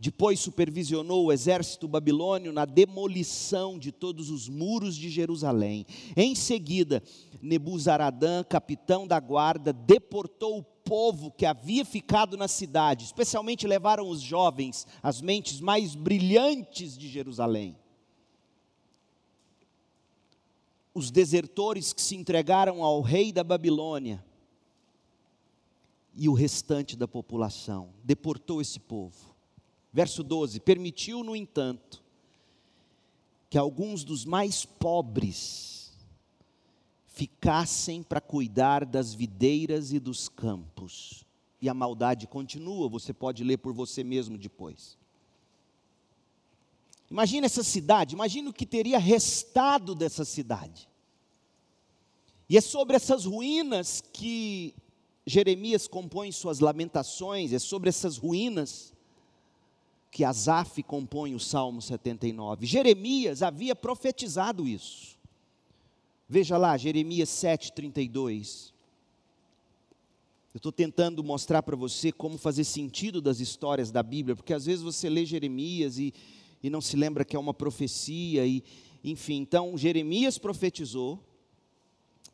Depois 0.00 0.40
supervisionou 0.40 1.26
o 1.26 1.32
exército 1.32 1.86
babilônio 1.86 2.52
na 2.52 2.64
demolição 2.64 3.78
de 3.78 3.92
todos 3.92 4.30
os 4.30 4.48
muros 4.48 4.96
de 4.96 5.10
Jerusalém. 5.10 5.84
Em 6.16 6.34
seguida, 6.34 7.02
Nebuzaradã, 7.42 8.42
capitão 8.42 9.06
da 9.06 9.20
guarda, 9.20 9.72
deportou 9.72 10.58
o 10.58 10.62
povo 10.62 11.30
que 11.30 11.44
havia 11.44 11.84
ficado 11.84 12.34
na 12.36 12.48
cidade, 12.48 13.04
especialmente 13.04 13.66
levaram 13.66 14.08
os 14.08 14.22
jovens, 14.22 14.86
as 15.02 15.20
mentes 15.20 15.60
mais 15.60 15.94
brilhantes 15.94 16.96
de 16.96 17.06
Jerusalém 17.06 17.76
os 20.92 21.10
desertores 21.10 21.92
que 21.92 22.02
se 22.02 22.16
entregaram 22.16 22.82
ao 22.82 23.00
rei 23.00 23.32
da 23.32 23.44
Babilônia 23.44 24.24
e 26.14 26.28
o 26.28 26.34
restante 26.34 26.96
da 26.96 27.06
população, 27.06 27.90
deportou 28.02 28.60
esse 28.60 28.80
povo. 28.80 29.34
Verso 29.92 30.22
12: 30.22 30.60
permitiu, 30.60 31.24
no 31.24 31.34
entanto, 31.34 32.02
que 33.48 33.58
alguns 33.58 34.04
dos 34.04 34.24
mais 34.24 34.64
pobres 34.64 35.92
ficassem 37.06 38.02
para 38.02 38.20
cuidar 38.20 38.86
das 38.86 39.12
videiras 39.12 39.92
e 39.92 39.98
dos 39.98 40.28
campos. 40.28 41.24
E 41.60 41.68
a 41.68 41.74
maldade 41.74 42.26
continua, 42.26 42.88
você 42.88 43.12
pode 43.12 43.44
ler 43.44 43.58
por 43.58 43.74
você 43.74 44.02
mesmo 44.02 44.38
depois. 44.38 44.96
Imagina 47.10 47.46
essa 47.46 47.64
cidade, 47.64 48.14
imagina 48.14 48.48
o 48.48 48.52
que 48.52 48.64
teria 48.64 48.98
restado 48.98 49.94
dessa 49.94 50.24
cidade. 50.24 50.88
E 52.48 52.56
é 52.56 52.60
sobre 52.60 52.96
essas 52.96 53.24
ruínas 53.24 54.00
que 54.12 54.74
Jeremias 55.26 55.88
compõe 55.88 56.30
suas 56.32 56.60
lamentações, 56.60 57.52
é 57.52 57.58
sobre 57.58 57.88
essas 57.88 58.16
ruínas 58.16 58.94
que 60.10 60.24
Asaf 60.24 60.82
compõe 60.82 61.34
o 61.34 61.40
Salmo 61.40 61.80
79. 61.80 62.66
Jeremias 62.66 63.42
havia 63.42 63.76
profetizado 63.76 64.66
isso. 64.66 65.18
Veja 66.28 66.56
lá, 66.56 66.76
Jeremias 66.76 67.28
7,32. 67.28 68.72
Eu 70.52 70.58
estou 70.58 70.72
tentando 70.72 71.22
mostrar 71.22 71.62
para 71.62 71.76
você 71.76 72.10
como 72.10 72.36
fazer 72.36 72.64
sentido 72.64 73.20
das 73.20 73.38
histórias 73.38 73.90
da 73.90 74.02
Bíblia, 74.02 74.34
porque 74.34 74.52
às 74.52 74.66
vezes 74.66 74.82
você 74.82 75.08
lê 75.08 75.24
Jeremias 75.24 75.98
e 75.98 76.12
e 76.62 76.68
não 76.68 76.80
se 76.80 76.96
lembra 76.96 77.24
que 77.24 77.36
é 77.36 77.38
uma 77.38 77.54
profecia, 77.54 78.46
e, 78.46 78.62
enfim. 79.02 79.36
Então, 79.36 79.76
Jeremias 79.76 80.38
profetizou, 80.38 81.18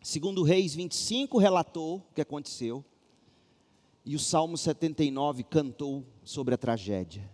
segundo 0.03 0.43
Reis 0.43 0.75
25 0.75 1.39
relatou 1.39 1.99
o 1.99 2.15
que 2.15 2.21
aconteceu, 2.21 2.85
e 4.05 4.15
o 4.15 4.21
Salmo 4.21 4.57
79 4.57 5.43
cantou 5.45 6.05
sobre 6.25 6.55
a 6.55 6.59
tragédia. 6.59 7.29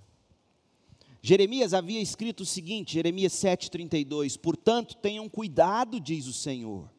Jeremias 1.22 1.72
havia 1.72 2.00
escrito 2.00 2.40
o 2.40 2.46
seguinte, 2.46 2.94
Jeremias 2.94 3.32
7,32: 3.34 4.36
Portanto, 4.36 4.96
tenham 4.96 5.28
cuidado, 5.28 6.00
diz 6.00 6.26
o 6.26 6.32
Senhor, 6.32 6.90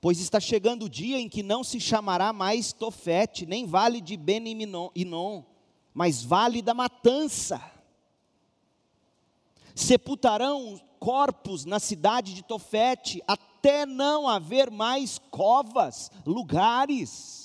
pois 0.00 0.18
está 0.18 0.40
chegando 0.40 0.86
o 0.86 0.88
dia 0.88 1.18
em 1.18 1.28
que 1.28 1.42
não 1.42 1.62
se 1.62 1.80
chamará 1.80 2.32
mais 2.32 2.72
Tofete, 2.72 3.46
nem 3.46 3.64
vale 3.64 4.00
de 4.00 4.16
Ben-Inon, 4.16 5.44
mas 5.94 6.24
vale 6.24 6.60
da 6.60 6.74
matança 6.74 7.74
sepultarão 9.74 10.80
corpos 11.00 11.64
na 11.64 11.80
cidade 11.80 12.32
de 12.32 12.42
Tofete, 12.42 13.22
até 13.26 13.84
não 13.84 14.28
haver 14.28 14.70
mais 14.70 15.18
covas, 15.30 16.10
lugares. 16.24 17.43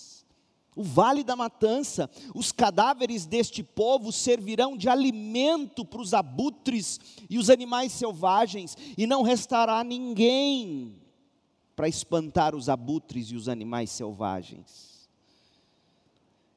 O 0.80 0.84
vale 0.84 1.26
da 1.26 1.36
matança, 1.36 2.10
os 2.34 2.54
cadáveres 2.54 3.26
deste 3.26 3.62
povo 3.62 4.14
servirão 4.14 4.78
de 4.78 4.88
alimento 4.88 5.84
para 5.84 6.00
os 6.00 6.14
abutres 6.14 6.98
e 7.30 7.38
os 7.38 7.50
animais 7.50 7.92
selvagens, 7.92 8.78
e 8.98 9.06
não 9.06 9.22
restará 9.22 9.84
ninguém 9.84 10.96
para 11.76 11.90
espantar 11.90 12.56
os 12.56 12.70
abutres 12.70 13.30
e 13.30 13.36
os 13.36 13.50
animais 13.50 13.90
selvagens. 13.90 15.10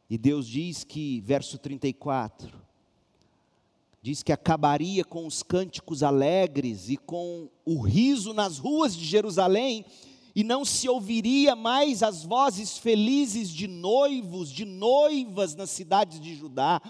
E 0.09 0.17
Deus 0.17 0.47
diz 0.47 0.85
que, 0.85 1.21
verso 1.23 1.59
34, 1.59 2.63
diz 4.01 4.23
que 4.23 4.31
acabaria 4.31 5.05
com 5.05 5.27
os 5.27 5.43
cânticos 5.43 6.05
alegres 6.05 6.89
e 6.89 6.97
com 6.97 7.49
o 7.65 7.81
riso 7.81 8.33
nas 8.33 8.57
ruas 8.57 8.97
de 8.97 9.05
Jerusalém, 9.05 9.85
e 10.35 10.43
não 10.43 10.65
se 10.65 10.89
ouviria 10.89 11.55
mais 11.55 12.03
as 12.03 12.25
vozes 12.25 12.79
felizes 12.79 13.49
de 13.51 13.67
noivos, 13.67 14.51
de 14.51 14.65
noivas 14.65 15.55
nas 15.55 15.71
cidades 15.71 16.21
de 16.21 16.35
Judá. 16.35 16.81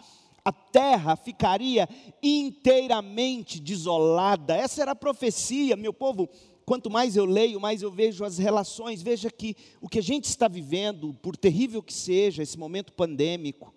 A 0.44 0.52
terra 0.52 1.16
ficaria 1.16 1.88
inteiramente 2.22 3.60
desolada. 3.60 4.56
Essa 4.56 4.82
era 4.82 4.92
a 4.92 4.96
profecia, 4.96 5.76
meu 5.76 5.92
povo. 5.92 6.28
Quanto 6.64 6.90
mais 6.90 7.16
eu 7.16 7.24
leio, 7.24 7.60
mais 7.60 7.82
eu 7.82 7.90
vejo 7.90 8.24
as 8.24 8.38
relações. 8.38 9.02
Veja 9.02 9.30
que 9.30 9.56
o 9.80 9.88
que 9.88 9.98
a 9.98 10.02
gente 10.02 10.24
está 10.24 10.48
vivendo, 10.48 11.14
por 11.14 11.36
terrível 11.36 11.82
que 11.82 11.92
seja, 11.92 12.42
esse 12.42 12.58
momento 12.58 12.92
pandêmico, 12.92 13.74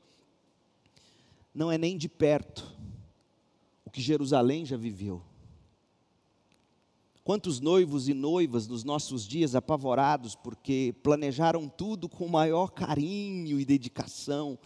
não 1.54 1.72
é 1.72 1.78
nem 1.78 1.98
de 1.98 2.10
perto 2.10 2.76
que 3.96 4.02
Jerusalém 4.02 4.66
já 4.66 4.76
viveu. 4.76 5.22
Quantos 7.26 7.60
noivos 7.60 8.08
e 8.08 8.14
noivas 8.14 8.68
nos 8.68 8.84
nossos 8.84 9.28
dias 9.28 9.56
apavorados 9.56 10.36
porque 10.36 10.94
planejaram 11.02 11.68
tudo 11.68 12.08
com 12.08 12.28
maior 12.28 12.68
carinho 12.68 13.60
e 13.60 13.66
dedicação 13.66 14.60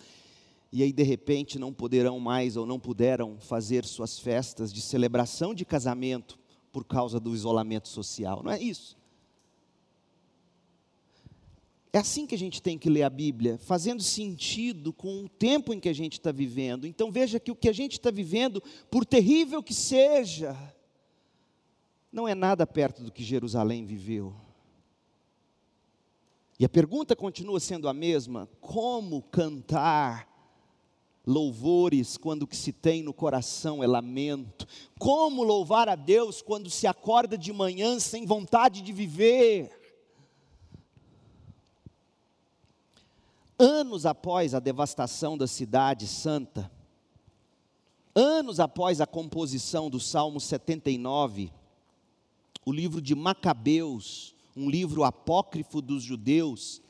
e 0.69 0.83
aí 0.83 0.91
de 0.91 1.03
repente 1.03 1.57
não 1.57 1.71
poderão 1.71 2.19
mais 2.19 2.57
ou 2.57 2.65
não 2.65 2.77
puderam 2.77 3.37
fazer 3.39 3.85
suas 3.85 4.19
festas 4.19 4.73
de 4.73 4.81
celebração 4.81 5.55
de 5.55 5.63
casamento 5.63 6.37
por 6.69 6.83
causa 6.83 7.17
do 7.17 7.33
isolamento 7.33 7.87
social. 7.87 8.43
Não 8.43 8.51
é 8.51 8.61
isso. 8.61 8.97
É 11.93 11.99
assim 11.99 12.27
que 12.27 12.35
a 12.35 12.37
gente 12.37 12.61
tem 12.61 12.77
que 12.77 12.89
ler 12.89 13.03
a 13.03 13.09
Bíblia, 13.09 13.57
fazendo 13.57 14.03
sentido 14.03 14.91
com 14.91 15.23
o 15.23 15.29
tempo 15.29 15.73
em 15.73 15.79
que 15.79 15.87
a 15.87 15.93
gente 15.93 16.19
está 16.19 16.33
vivendo. 16.33 16.85
Então 16.85 17.09
veja 17.09 17.39
que 17.39 17.51
o 17.51 17.55
que 17.55 17.69
a 17.69 17.73
gente 17.73 17.93
está 17.93 18.11
vivendo, 18.11 18.61
por 18.91 19.05
terrível 19.05 19.63
que 19.63 19.73
seja, 19.73 20.57
não 22.11 22.27
é 22.27 22.33
nada 22.33 22.65
perto 22.65 23.03
do 23.03 23.11
que 23.11 23.23
Jerusalém 23.23 23.85
viveu. 23.85 24.33
E 26.59 26.65
a 26.65 26.69
pergunta 26.69 27.15
continua 27.15 27.59
sendo 27.59 27.87
a 27.87 27.93
mesma: 27.93 28.49
como 28.59 29.21
cantar 29.21 30.27
louvores 31.25 32.17
quando 32.17 32.43
o 32.43 32.47
que 32.47 32.57
se 32.57 32.73
tem 32.73 33.03
no 33.03 33.13
coração 33.13 33.83
é 33.83 33.87
lamento? 33.87 34.67
Como 34.97 35.43
louvar 35.43 35.87
a 35.87 35.95
Deus 35.95 36.41
quando 36.41 36.69
se 36.69 36.87
acorda 36.87 37.37
de 37.37 37.53
manhã 37.53 37.99
sem 37.99 38.25
vontade 38.25 38.81
de 38.81 38.91
viver? 38.91 39.77
Anos 43.57 44.05
após 44.05 44.53
a 44.53 44.59
devastação 44.59 45.37
da 45.37 45.45
cidade 45.45 46.07
santa, 46.07 46.71
anos 48.15 48.59
após 48.59 49.01
a 49.01 49.05
composição 49.05 49.89
do 49.89 49.99
Salmo 49.99 50.39
79, 50.39 51.51
o 52.69 52.71
livro 52.71 53.01
de 53.01 53.15
Macabeus, 53.15 54.35
um 54.55 54.69
livro 54.69 55.03
apócrifo 55.03 55.81
dos 55.81 56.03
judeus, 56.03 56.83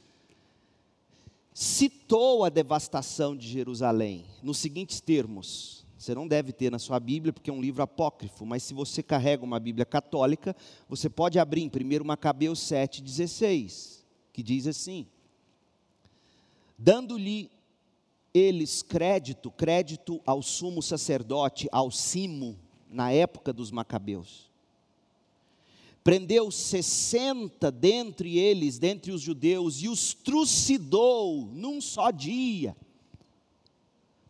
citou 1.54 2.44
a 2.44 2.50
devastação 2.50 3.34
de 3.34 3.48
Jerusalém 3.48 4.26
nos 4.44 4.58
seguintes 4.58 5.00
termos. 5.00 5.86
Você 5.98 6.14
não 6.14 6.28
deve 6.28 6.52
ter 6.52 6.70
na 6.70 6.80
sua 6.80 7.00
Bíblia, 7.00 7.32
porque 7.32 7.50
é 7.50 7.54
um 7.54 7.62
livro 7.62 7.82
apócrifo, 7.82 8.46
mas 8.46 8.62
se 8.64 8.74
você 8.74 9.02
carrega 9.02 9.46
uma 9.46 9.58
Bíblia 9.58 9.86
católica, 9.86 10.54
você 10.90 11.10
pode 11.10 11.40
abrir 11.40 11.62
em 11.62 11.72
1 12.02 12.04
Macabeus 12.04 12.60
7,16, 12.60 14.04
que 14.34 14.44
diz 14.44 14.68
assim: 14.68 15.08
Dando-lhe 16.78 17.50
eles 18.34 18.82
crédito, 18.82 19.50
crédito 19.50 20.22
ao 20.26 20.42
sumo 20.42 20.82
sacerdote, 20.82 21.70
ao 21.72 21.90
cimo, 21.90 22.60
na 22.90 23.14
época 23.14 23.54
dos 23.54 23.72
Macabeus 23.72 24.49
prendeu 26.04 26.50
sessenta 26.50 27.72
dentre 27.72 28.38
eles, 28.38 28.80
dentre 28.80 29.12
os 29.12 29.22
judeus, 29.22 29.82
e 29.82 29.88
os 29.88 30.14
trucidou 30.14 31.46
num 31.54 31.82
só 31.82 32.12
dia, 32.12 32.76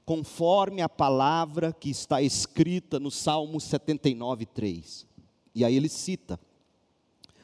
conforme 0.05 0.81
a 0.81 0.89
palavra 0.89 1.71
que 1.71 1.89
está 1.89 2.21
escrita 2.21 2.99
no 2.99 3.11
Salmo 3.11 3.59
79, 3.59 4.45
3. 4.45 5.07
E 5.53 5.63
aí 5.63 5.75
ele 5.75 5.89
cita, 5.89 6.39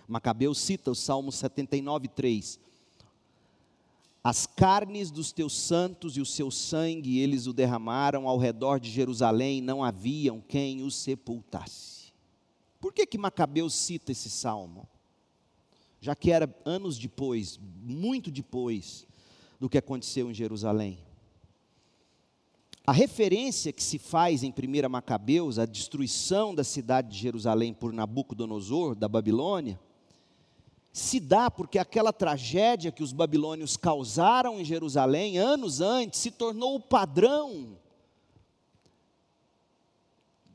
Macabeu 0.07 0.53
cita 0.53 0.91
o 0.91 0.95
Salmo 0.95 1.31
79, 1.31 2.07
3. 2.09 2.59
As 4.23 4.47
carnes 4.47 5.11
dos 5.11 5.31
teus 5.31 5.53
santos 5.53 6.17
e 6.17 6.21
o 6.21 6.25
seu 6.25 6.49
sangue 6.49 7.19
eles 7.19 7.45
o 7.45 7.53
derramaram 7.53 8.27
ao 8.27 8.39
redor 8.39 8.79
de 8.79 8.89
Jerusalém, 8.89 9.61
não 9.61 9.83
haviam 9.83 10.41
quem 10.41 10.81
o 10.81 10.89
sepultasse. 10.89 11.94
Por 12.79 12.93
que 12.93 13.05
que 13.05 13.17
Macabeu 13.17 13.69
cita 13.69 14.11
esse 14.11 14.29
salmo? 14.29 14.88
Já 15.99 16.15
que 16.15 16.31
era 16.31 16.53
anos 16.63 16.97
depois, 16.97 17.59
muito 17.81 18.29
depois 18.29 19.07
do 19.59 19.69
que 19.69 19.77
aconteceu 19.77 20.29
em 20.29 20.33
Jerusalém. 20.33 20.99
A 22.85 22.91
referência 22.91 23.73
que 23.73 23.81
se 23.81 23.97
faz 23.97 24.43
em 24.43 24.51
1 24.51 24.88
Macabeus, 24.88 25.57
a 25.57 25.65
destruição 25.65 26.53
da 26.53 26.63
cidade 26.63 27.09
de 27.09 27.17
Jerusalém 27.17 27.73
por 27.73 27.91
Nabucodonosor, 27.91 28.93
da 28.93 29.07
Babilônia, 29.07 29.79
se 30.93 31.19
dá 31.19 31.49
porque 31.49 31.79
aquela 31.79 32.13
tragédia 32.13 32.91
que 32.91 33.03
os 33.03 33.11
babilônios 33.11 33.75
causaram 33.75 34.59
em 34.59 34.63
Jerusalém 34.63 35.38
anos 35.38 35.81
antes 35.81 36.19
se 36.19 36.31
tornou 36.31 36.75
o 36.75 36.79
padrão 36.79 37.75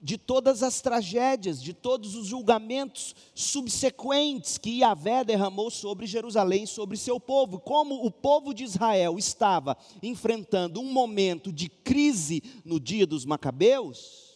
de 0.03 0.17
todas 0.17 0.63
as 0.63 0.81
tragédias, 0.81 1.63
de 1.63 1.75
todos 1.75 2.15
os 2.15 2.27
julgamentos 2.27 3.15
subsequentes 3.35 4.57
que 4.57 4.79
Yahvé 4.79 5.25
derramou 5.25 5.71
sobre 5.71 6.07
Jerusalém, 6.07 6.65
sobre 6.65 6.97
seu 6.97 7.21
povo. 7.21 7.61
Como 7.61 8.07
o 8.07 8.11
povo 8.11 8.55
de 8.55 8.65
Israel 8.65 9.19
estava 9.19 9.77
enfrentando 10.03 10.81
um 10.81 10.91
momento 10.91 11.53
de 11.53 11.69
crise 11.69 12.43
no 12.65 12.81
dia 12.81 13.07
dos 13.07 13.25
Macabeus, 13.25 14.31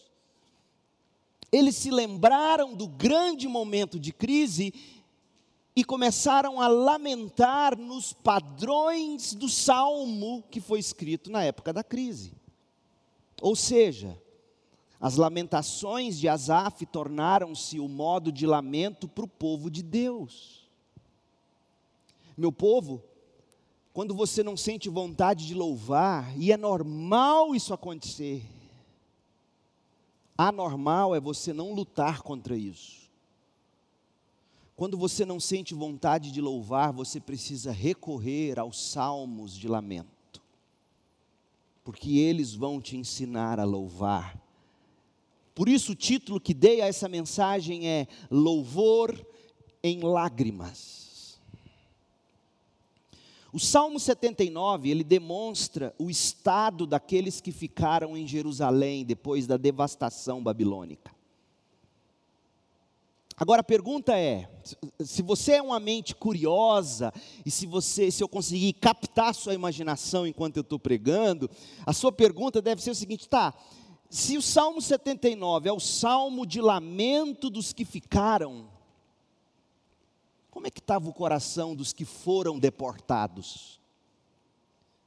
eles 1.51 1.75
se 1.75 1.89
lembraram 1.89 2.75
do 2.75 2.87
grande 2.87 3.47
momento 3.47 3.99
de 3.99 4.11
crise 4.11 4.73
e 5.75 5.83
começaram 5.83 6.61
a 6.61 6.67
lamentar 6.67 7.77
nos 7.77 8.13
padrões 8.13 9.33
do 9.33 9.49
salmo 9.49 10.43
que 10.49 10.61
foi 10.61 10.79
escrito 10.79 11.31
na 11.31 11.43
época 11.43 11.73
da 11.73 11.83
crise. 11.83 12.33
Ou 13.41 13.55
seja, 13.55 14.17
as 14.99 15.17
lamentações 15.17 16.17
de 16.17 16.27
Asaf 16.27 16.85
tornaram-se 16.85 17.79
o 17.79 17.87
modo 17.87 18.31
de 18.31 18.47
lamento 18.47 19.07
para 19.07 19.25
o 19.25 19.27
povo 19.27 19.69
de 19.69 19.83
Deus. 19.83 20.67
Meu 22.37 22.51
povo, 22.51 23.03
quando 23.93 24.13
você 24.13 24.41
não 24.43 24.57
sente 24.57 24.89
vontade 24.89 25.45
de 25.45 25.53
louvar, 25.53 26.37
e 26.37 26.51
é 26.51 26.57
normal 26.57 27.55
isso 27.55 27.73
acontecer, 27.73 28.43
anormal 30.37 31.15
é 31.15 31.19
você 31.19 31.53
não 31.53 31.73
lutar 31.73 32.21
contra 32.21 32.57
isso. 32.57 33.05
Quando 34.75 34.97
você 34.97 35.25
não 35.25 35.39
sente 35.39 35.73
vontade 35.73 36.31
de 36.31 36.41
louvar, 36.41 36.91
você 36.91 37.19
precisa 37.19 37.71
recorrer 37.71 38.59
aos 38.59 38.91
salmos 38.91 39.57
de 39.57 39.67
lamento, 39.67 40.41
porque 41.83 42.17
eles 42.17 42.53
vão 42.53 42.81
te 42.81 42.97
ensinar 42.97 43.59
a 43.59 43.63
louvar 43.63 44.44
por 45.55 45.69
isso, 45.69 45.93
o 45.93 45.95
título 45.95 46.39
que 46.39 46.53
dei 46.53 46.81
a 46.81 46.87
essa 46.87 47.07
mensagem 47.07 47.87
é 47.87 48.07
Louvor 48.29 49.25
em 49.81 50.01
Lágrimas. 50.01 51.39
O 53.53 53.59
Salmo 53.59 53.97
79, 53.97 54.89
ele 54.89 55.01
demonstra 55.01 55.95
o 55.97 56.09
estado 56.09 56.85
daqueles 56.85 57.39
que 57.39 57.53
ficaram 57.53 58.17
em 58.17 58.27
Jerusalém 58.27 59.05
depois 59.05 59.47
da 59.47 59.55
devastação 59.55 60.43
babilônica. 60.43 61.15
Agora 63.37 63.61
a 63.61 63.63
pergunta 63.63 64.17
é, 64.17 64.49
se 64.99 65.21
você 65.21 65.53
é 65.53 65.61
uma 65.61 65.79
mente 65.79 66.13
curiosa 66.13 67.13
e 67.45 67.51
se 67.51 67.65
você, 67.65 68.11
se 68.11 68.21
eu 68.21 68.27
conseguir 68.27 68.73
captar 68.73 69.33
sua 69.33 69.53
imaginação 69.53 70.27
enquanto 70.27 70.57
eu 70.57 70.61
estou 70.61 70.79
pregando, 70.79 71.49
a 71.85 71.93
sua 71.93 72.11
pergunta 72.11 72.61
deve 72.61 72.81
ser 72.81 72.91
o 72.91 72.95
seguinte, 72.95 73.29
tá? 73.29 73.53
Se 74.09 74.37
o 74.37 74.41
Salmo 74.41 74.81
79 74.81 75.69
é 75.69 75.71
o 75.71 75.79
salmo 75.79 76.45
de 76.45 76.61
lamento 76.61 77.49
dos 77.49 77.73
que 77.73 77.83
ficaram, 77.83 78.69
como 80.49 80.67
é 80.67 80.71
que 80.71 80.79
estava 80.79 81.09
o 81.09 81.13
coração 81.13 81.75
dos 81.75 81.91
que 81.91 82.05
foram 82.05 82.57
deportados 82.57 83.79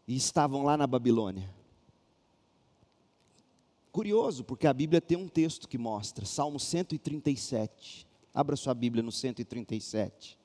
e 0.06 0.14
estavam 0.14 0.62
lá 0.62 0.76
na 0.76 0.87
Babilônia? 0.87 1.52
Curioso, 3.90 4.44
porque 4.44 4.66
a 4.66 4.72
Bíblia 4.72 5.00
tem 5.00 5.16
um 5.16 5.26
texto 5.26 5.68
que 5.68 5.78
mostra, 5.78 6.24
Salmo 6.24 6.61
137. 6.61 8.06
Abra 8.32 8.54
sua 8.54 8.74
Bíblia 8.74 9.02
no 9.02 9.11
137. 9.11 10.38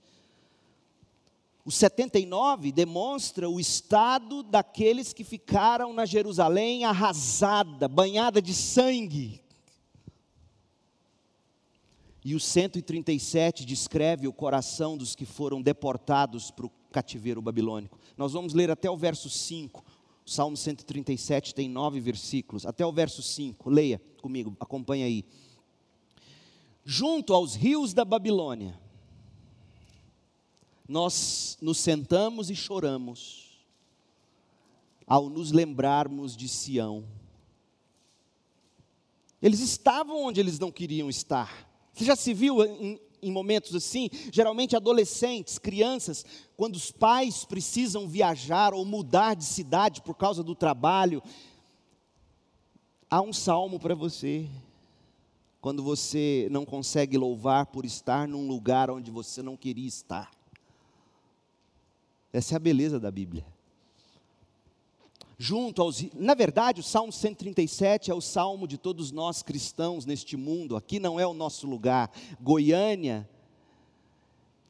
O 1.65 1.71
79 1.71 2.73
demonstra 2.73 3.49
o 3.49 3.58
estado 3.58 4.43
daqueles 4.43 5.13
que 5.13 5.23
ficaram 5.23 5.93
na 5.93 6.06
Jerusalém 6.06 6.84
arrasada, 6.84 7.88
banhada 7.88 8.41
de 8.41 8.54
sangue. 8.54 9.41
E 12.26 12.36
o 12.36 12.39
137 12.39 13.65
descreve 13.65 14.28
o 14.28 14.34
coração 14.34 14.97
dos 14.97 15.15
que 15.15 15.26
foram 15.26 15.62
deportados 15.62 16.52
para 16.52 16.65
o 16.65 16.71
cativeiro 16.91 17.41
babilônico. 17.41 17.97
Nós 18.17 18.34
vamos 18.34 18.54
ler 18.54 18.69
até 18.69 18.89
o 18.89 18.97
verso 18.97 19.30
5. 19.30 19.84
O 20.26 20.30
Salmo 20.30 20.58
137 20.58 21.56
tem 21.56 21.69
nove 21.69 21.99
versículos. 22.02 22.65
Até 22.65 22.86
o 22.86 22.91
verso 22.91 23.21
5. 23.21 23.69
Leia 23.69 24.02
comigo, 24.21 24.56
acompanha 24.60 25.06
aí. 25.06 25.26
Junto 26.86 27.34
aos 27.34 27.56
rios 27.56 27.93
da 27.93 28.04
Babilônia 28.04 28.83
nós 30.88 31.58
nos 31.62 31.78
sentamos 31.78 32.50
e 32.50 32.56
choramos 32.56 33.65
ao 35.06 35.30
nos 35.30 35.52
lembrarmos 35.52 36.36
de 36.36 36.48
Sião. 36.48 37.04
Eles 39.41 39.60
estavam 39.60 40.24
onde 40.24 40.39
eles 40.39 40.58
não 40.58 40.72
queriam 40.72 41.10
estar. 41.10 41.67
Você 41.93 42.06
já 42.06 42.15
se 42.15 42.34
viu 42.34 42.63
em, 42.63 43.00
em 43.22 43.32
momentos 43.32 43.76
assim? 43.76 44.10
Geralmente 44.32 44.76
adolescentes, 44.76 45.58
crianças, 45.60 46.26
quando 46.56 46.76
os 46.76 46.91
pais 46.91 47.43
precisam 47.43 48.08
viajar 48.08 48.74
ou 48.74 48.86
mudar 48.86 49.36
de 49.36 49.43
cidade 49.43 50.02
por 50.02 50.15
causa 50.15 50.41
do 50.41 50.56
trabalho, 50.56 51.22
Há 53.13 53.22
um 53.22 53.32
salmo 53.32 53.80
para 53.80 53.93
você. 53.93 54.50
Quando 55.62 55.84
você 55.84 56.48
não 56.50 56.65
consegue 56.65 57.15
louvar 57.15 57.67
por 57.67 57.86
estar 57.86 58.28
num 58.28 58.48
lugar 58.48 58.89
onde 58.89 59.12
você 59.12 59.43
não 59.43 59.56
queria 59.56 59.88
estar. 59.88 60.32
Essa 62.34 62.56
é 62.56 62.58
a 62.58 62.60
beleza 62.60 63.00
da 63.00 63.10
Bíblia. 63.12 63.46
Junto 65.38 65.82
aos. 65.82 66.04
Na 66.13 66.34
verdade, 66.34 66.82
o 66.82 66.84
Salmo 66.84 67.13
137 67.13 68.12
é 68.12 68.13
o 68.13 68.22
salmo 68.22 68.67
de 68.67 68.78
todos 68.78 69.12
nós 69.12 69.41
cristãos 69.41 70.06
neste 70.06 70.36
mundo. 70.36 70.76
Aqui 70.76 71.00
não 71.00 71.19
é 71.19 71.26
o 71.26 71.34
nosso 71.34 71.67
lugar. 71.67 72.12
Goiânia 72.41 73.30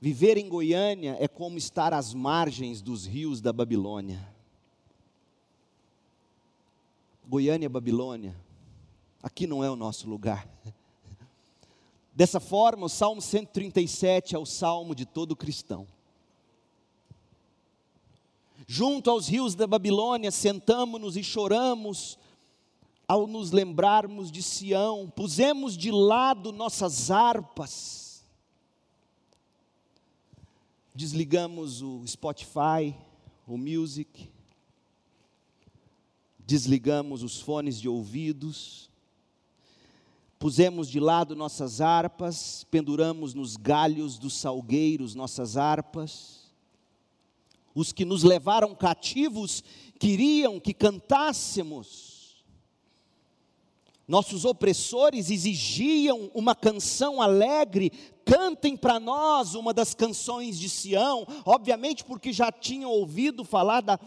Viver 0.03 0.37
em 0.37 0.49
Goiânia 0.49 1.15
é 1.17 1.29
como 1.29 1.57
estar 1.57 1.93
às 1.93 2.13
margens 2.13 2.81
dos 2.81 3.05
rios 3.05 3.39
da 3.39 3.53
Babilônia. 3.53 4.19
Goiânia, 7.25 7.69
Babilônia, 7.69 8.35
aqui 9.23 9.47
não 9.47 9.63
é 9.63 9.71
o 9.71 9.77
nosso 9.77 10.09
lugar. 10.09 10.45
Dessa 12.13 12.41
forma, 12.41 12.87
o 12.87 12.89
Salmo 12.89 13.21
137 13.21 14.35
é 14.35 14.37
o 14.37 14.45
salmo 14.45 14.93
de 14.93 15.05
todo 15.05 15.37
cristão. 15.37 15.87
Junto 18.75 19.11
aos 19.11 19.27
rios 19.27 19.53
da 19.53 19.67
Babilônia, 19.67 20.31
sentamos-nos 20.31 21.15
e 21.15 21.23
choramos 21.23 22.17
ao 23.07 23.27
nos 23.27 23.51
lembrarmos 23.51 24.31
de 24.31 24.41
Sião, 24.41 25.07
pusemos 25.15 25.77
de 25.77 25.91
lado 25.91 26.51
nossas 26.51 27.11
harpas, 27.11 28.25
desligamos 30.91 31.83
o 31.83 32.01
Spotify, 32.07 32.95
o 33.45 33.59
Music, 33.59 34.27
desligamos 36.39 37.21
os 37.21 37.39
fones 37.39 37.79
de 37.79 37.87
ouvidos, 37.87 38.89
pusemos 40.39 40.89
de 40.89 40.99
lado 40.99 41.35
nossas 41.35 41.79
harpas, 41.79 42.65
penduramos 42.71 43.35
nos 43.35 43.55
galhos 43.55 44.17
dos 44.17 44.35
salgueiros 44.35 45.13
nossas 45.13 45.57
harpas. 45.57 46.42
Os 47.75 47.91
que 47.91 48.05
nos 48.05 48.23
levaram 48.23 48.75
cativos 48.75 49.63
queriam 49.99 50.59
que 50.59 50.73
cantássemos. 50.73 52.43
Nossos 54.07 54.43
opressores 54.43 55.29
exigiam 55.31 56.29
uma 56.33 56.53
canção 56.53 57.21
alegre 57.21 57.91
cantem 58.25 58.75
para 58.75 58.99
nós 58.99 59.55
uma 59.55 59.73
das 59.73 59.93
canções 59.93 60.59
de 60.59 60.69
Sião, 60.69 61.25
obviamente 61.45 62.03
porque 62.03 62.31
já 62.31 62.51
tinham 62.51 62.89
ouvido 62.89 63.43
falar 63.43 63.81
da, 63.81 63.99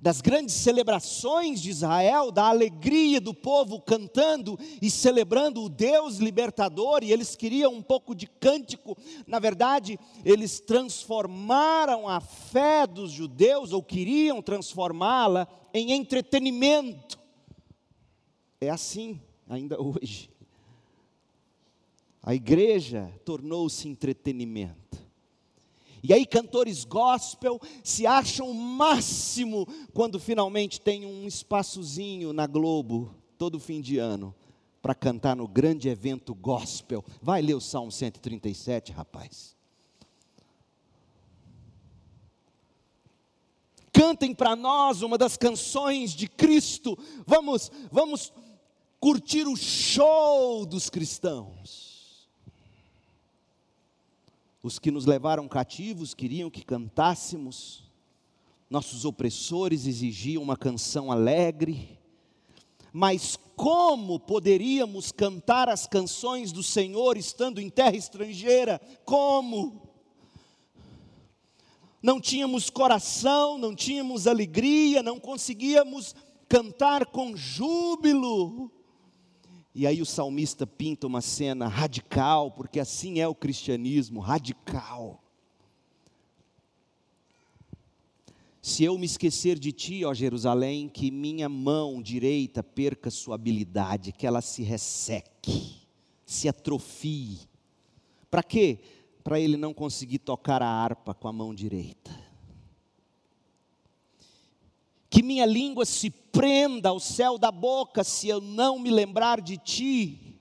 das 0.00 0.20
grandes 0.20 0.54
celebrações 0.54 1.60
de 1.60 1.70
Israel, 1.70 2.30
da 2.30 2.44
alegria 2.44 3.20
do 3.20 3.34
povo 3.34 3.80
cantando 3.80 4.58
e 4.80 4.90
celebrando 4.90 5.62
o 5.62 5.68
Deus 5.68 6.18
libertador, 6.18 7.02
e 7.02 7.12
eles 7.12 7.34
queriam 7.34 7.74
um 7.74 7.82
pouco 7.82 8.14
de 8.14 8.26
cântico. 8.26 8.96
Na 9.26 9.38
verdade, 9.38 9.98
eles 10.24 10.60
transformaram 10.60 12.08
a 12.08 12.20
fé 12.20 12.86
dos 12.86 13.10
judeus, 13.10 13.72
ou 13.72 13.82
queriam 13.82 14.40
transformá-la, 14.40 15.48
em 15.74 15.92
entretenimento. 15.92 17.18
É 18.60 18.70
assim 18.70 19.20
ainda 19.48 19.76
hoje. 19.82 20.30
A 22.22 22.34
igreja 22.34 23.12
tornou-se 23.24 23.88
entretenimento. 23.88 25.07
E 26.08 26.14
aí, 26.14 26.24
cantores 26.24 26.86
gospel 26.86 27.60
se 27.84 28.06
acham 28.06 28.50
o 28.50 28.54
máximo 28.54 29.68
quando 29.92 30.18
finalmente 30.18 30.80
tem 30.80 31.04
um 31.04 31.28
espaçozinho 31.28 32.32
na 32.32 32.46
Globo, 32.46 33.14
todo 33.36 33.60
fim 33.60 33.82
de 33.82 33.98
ano, 33.98 34.34
para 34.80 34.94
cantar 34.94 35.36
no 35.36 35.46
grande 35.46 35.86
evento 35.86 36.34
gospel. 36.34 37.04
Vai 37.20 37.42
ler 37.42 37.52
o 37.52 37.60
Salmo 37.60 37.92
137, 37.92 38.90
rapaz. 38.90 39.54
Cantem 43.92 44.34
para 44.34 44.56
nós 44.56 45.02
uma 45.02 45.18
das 45.18 45.36
canções 45.36 46.12
de 46.12 46.26
Cristo. 46.26 46.96
Vamos, 47.26 47.70
vamos 47.92 48.32
curtir 48.98 49.46
o 49.46 49.56
show 49.56 50.64
dos 50.64 50.88
cristãos. 50.88 51.87
Os 54.68 54.78
que 54.78 54.90
nos 54.90 55.06
levaram 55.06 55.48
cativos 55.48 56.12
queriam 56.12 56.50
que 56.50 56.62
cantássemos, 56.62 57.90
nossos 58.68 59.06
opressores 59.06 59.86
exigiam 59.86 60.42
uma 60.42 60.58
canção 60.58 61.10
alegre, 61.10 61.98
mas 62.92 63.38
como 63.56 64.20
poderíamos 64.20 65.10
cantar 65.10 65.70
as 65.70 65.86
canções 65.86 66.52
do 66.52 66.62
Senhor 66.62 67.16
estando 67.16 67.62
em 67.62 67.70
terra 67.70 67.96
estrangeira? 67.96 68.78
Como? 69.06 69.88
Não 72.02 72.20
tínhamos 72.20 72.68
coração, 72.68 73.56
não 73.56 73.74
tínhamos 73.74 74.26
alegria, 74.26 75.02
não 75.02 75.18
conseguíamos 75.18 76.14
cantar 76.46 77.06
com 77.06 77.34
júbilo. 77.34 78.70
E 79.74 79.86
aí 79.86 80.02
o 80.02 80.06
salmista 80.06 80.66
pinta 80.66 81.06
uma 81.06 81.20
cena 81.20 81.68
radical, 81.68 82.50
porque 82.50 82.80
assim 82.80 83.20
é 83.20 83.28
o 83.28 83.34
cristianismo, 83.34 84.20
radical. 84.20 85.22
Se 88.60 88.84
eu 88.84 88.98
me 88.98 89.06
esquecer 89.06 89.58
de 89.58 89.72
ti, 89.72 90.04
ó 90.04 90.12
Jerusalém, 90.12 90.88
que 90.88 91.10
minha 91.10 91.48
mão 91.48 92.02
direita 92.02 92.62
perca 92.62 93.10
sua 93.10 93.36
habilidade, 93.36 94.12
que 94.12 94.26
ela 94.26 94.40
se 94.40 94.62
resseque, 94.62 95.76
se 96.26 96.48
atrofie. 96.48 97.38
Para 98.30 98.42
quê? 98.42 98.80
Para 99.22 99.40
ele 99.40 99.56
não 99.56 99.72
conseguir 99.72 100.18
tocar 100.18 100.62
a 100.62 100.68
harpa 100.68 101.14
com 101.14 101.28
a 101.28 101.32
mão 101.32 101.54
direita 101.54 102.27
que 105.18 105.22
minha 105.24 105.44
língua 105.44 105.84
se 105.84 106.10
prenda 106.10 106.90
ao 106.90 107.00
céu 107.00 107.36
da 107.38 107.50
boca 107.50 108.04
se 108.04 108.28
eu 108.28 108.40
não 108.40 108.78
me 108.78 108.88
lembrar 108.88 109.40
de 109.40 109.56
ti, 109.56 110.38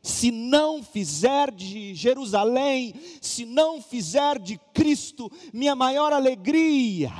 se 0.00 0.30
não 0.30 0.82
fizer 0.82 1.50
de 1.50 1.94
Jerusalém, 1.94 2.94
se 3.20 3.44
não 3.44 3.82
fizer 3.82 4.38
de 4.38 4.56
Cristo 4.72 5.30
minha 5.52 5.76
maior 5.76 6.14
alegria. 6.14 7.12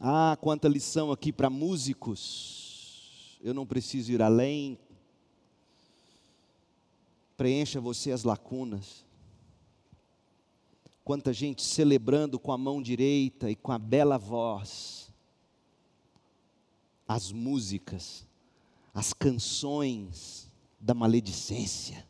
Ah, 0.00 0.36
quanta 0.40 0.66
lição 0.66 1.12
aqui 1.12 1.32
para 1.32 1.48
músicos. 1.48 3.38
Eu 3.40 3.54
não 3.54 3.64
preciso 3.64 4.10
ir 4.10 4.20
além. 4.20 4.76
Preencha 7.36 7.80
você 7.80 8.10
as 8.10 8.24
lacunas. 8.24 9.05
Quanta 11.06 11.32
gente 11.32 11.62
celebrando 11.62 12.36
com 12.36 12.50
a 12.50 12.58
mão 12.58 12.82
direita 12.82 13.48
e 13.48 13.54
com 13.54 13.70
a 13.70 13.78
bela 13.78 14.18
voz 14.18 15.08
as 17.06 17.30
músicas, 17.30 18.26
as 18.92 19.12
canções 19.12 20.52
da 20.80 20.94
maledicência. 20.94 22.04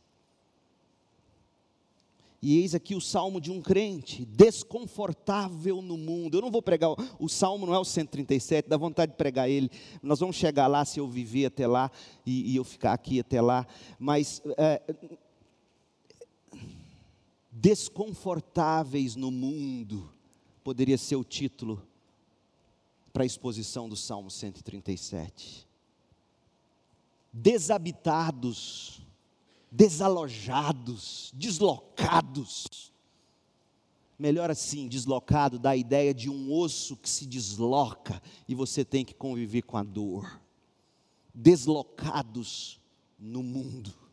E 2.40 2.56
eis 2.58 2.74
aqui 2.74 2.94
o 2.94 3.00
salmo 3.02 3.38
de 3.38 3.52
um 3.52 3.60
crente, 3.60 4.24
desconfortável 4.24 5.82
no 5.82 5.98
mundo. 5.98 6.38
Eu 6.38 6.40
não 6.40 6.50
vou 6.50 6.62
pregar, 6.62 6.94
o 7.18 7.28
salmo 7.28 7.66
não 7.66 7.74
é 7.74 7.78
o 7.78 7.84
137, 7.84 8.66
dá 8.66 8.78
vontade 8.78 9.12
de 9.12 9.18
pregar 9.18 9.46
ele. 9.46 9.70
Nós 10.02 10.20
vamos 10.20 10.36
chegar 10.36 10.68
lá 10.68 10.86
se 10.86 11.00
eu 11.00 11.06
viver 11.06 11.44
até 11.44 11.66
lá 11.66 11.90
e, 12.24 12.52
e 12.52 12.56
eu 12.56 12.64
ficar 12.64 12.94
aqui 12.94 13.20
até 13.20 13.42
lá. 13.42 13.66
Mas 13.98 14.40
é, 14.56 14.80
desconfortáveis 17.58 19.16
no 19.16 19.30
mundo, 19.30 20.12
poderia 20.62 20.98
ser 20.98 21.16
o 21.16 21.24
título 21.24 21.82
para 23.14 23.22
a 23.22 23.26
exposição 23.26 23.88
do 23.88 23.96
Salmo 23.96 24.30
137. 24.30 25.66
Desabitados, 27.32 29.00
desalojados, 29.72 31.32
deslocados. 31.34 32.92
Melhor 34.18 34.50
assim, 34.50 34.86
deslocado 34.86 35.58
dá 35.58 35.70
a 35.70 35.76
ideia 35.76 36.12
de 36.12 36.28
um 36.28 36.52
osso 36.52 36.94
que 36.94 37.08
se 37.08 37.24
desloca 37.24 38.22
e 38.46 38.54
você 38.54 38.84
tem 38.84 39.02
que 39.02 39.14
conviver 39.14 39.62
com 39.62 39.78
a 39.78 39.82
dor. 39.82 40.40
Deslocados 41.34 42.78
no 43.18 43.42
mundo. 43.42 44.05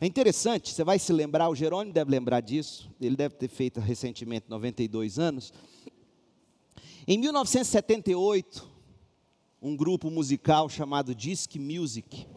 É 0.00 0.06
interessante, 0.06 0.72
você 0.72 0.84
vai 0.84 0.98
se 0.98 1.12
lembrar, 1.12 1.48
o 1.48 1.56
Jerônimo 1.56 1.92
deve 1.92 2.10
lembrar 2.10 2.40
disso, 2.40 2.88
ele 3.00 3.16
deve 3.16 3.34
ter 3.34 3.48
feito 3.48 3.80
recentemente 3.80 4.46
92 4.48 5.18
anos. 5.18 5.52
Em 7.06 7.18
1978, 7.18 8.68
um 9.60 9.76
grupo 9.76 10.08
musical 10.08 10.68
chamado 10.68 11.14
Disc 11.14 11.56
Music 11.56 12.28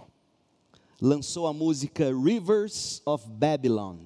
lançou 1.00 1.46
a 1.46 1.54
música 1.54 2.06
Rivers 2.12 3.02
of 3.06 3.28
Babylon. 3.30 3.98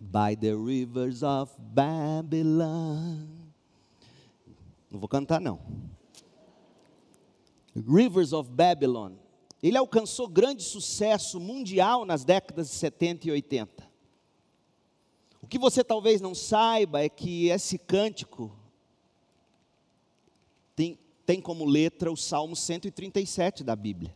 By 0.00 0.36
the 0.38 0.54
rivers 0.54 1.22
of 1.24 1.52
Babylon. 1.58 3.26
Não 4.90 5.00
vou 5.00 5.08
cantar, 5.08 5.40
não. 5.40 5.58
Rivers 7.74 8.32
of 8.32 8.48
Babylon. 8.50 9.23
Ele 9.64 9.78
alcançou 9.78 10.28
grande 10.28 10.62
sucesso 10.62 11.40
mundial 11.40 12.04
nas 12.04 12.22
décadas 12.22 12.68
de 12.68 12.74
70 12.74 13.28
e 13.28 13.30
80. 13.30 13.90
O 15.40 15.46
que 15.46 15.58
você 15.58 15.82
talvez 15.82 16.20
não 16.20 16.34
saiba 16.34 17.02
é 17.02 17.08
que 17.08 17.46
esse 17.48 17.78
cântico 17.78 18.54
tem, 20.76 20.98
tem 21.24 21.40
como 21.40 21.64
letra 21.64 22.12
o 22.12 22.16
Salmo 22.16 22.54
137 22.54 23.64
da 23.64 23.74
Bíblia. 23.74 24.14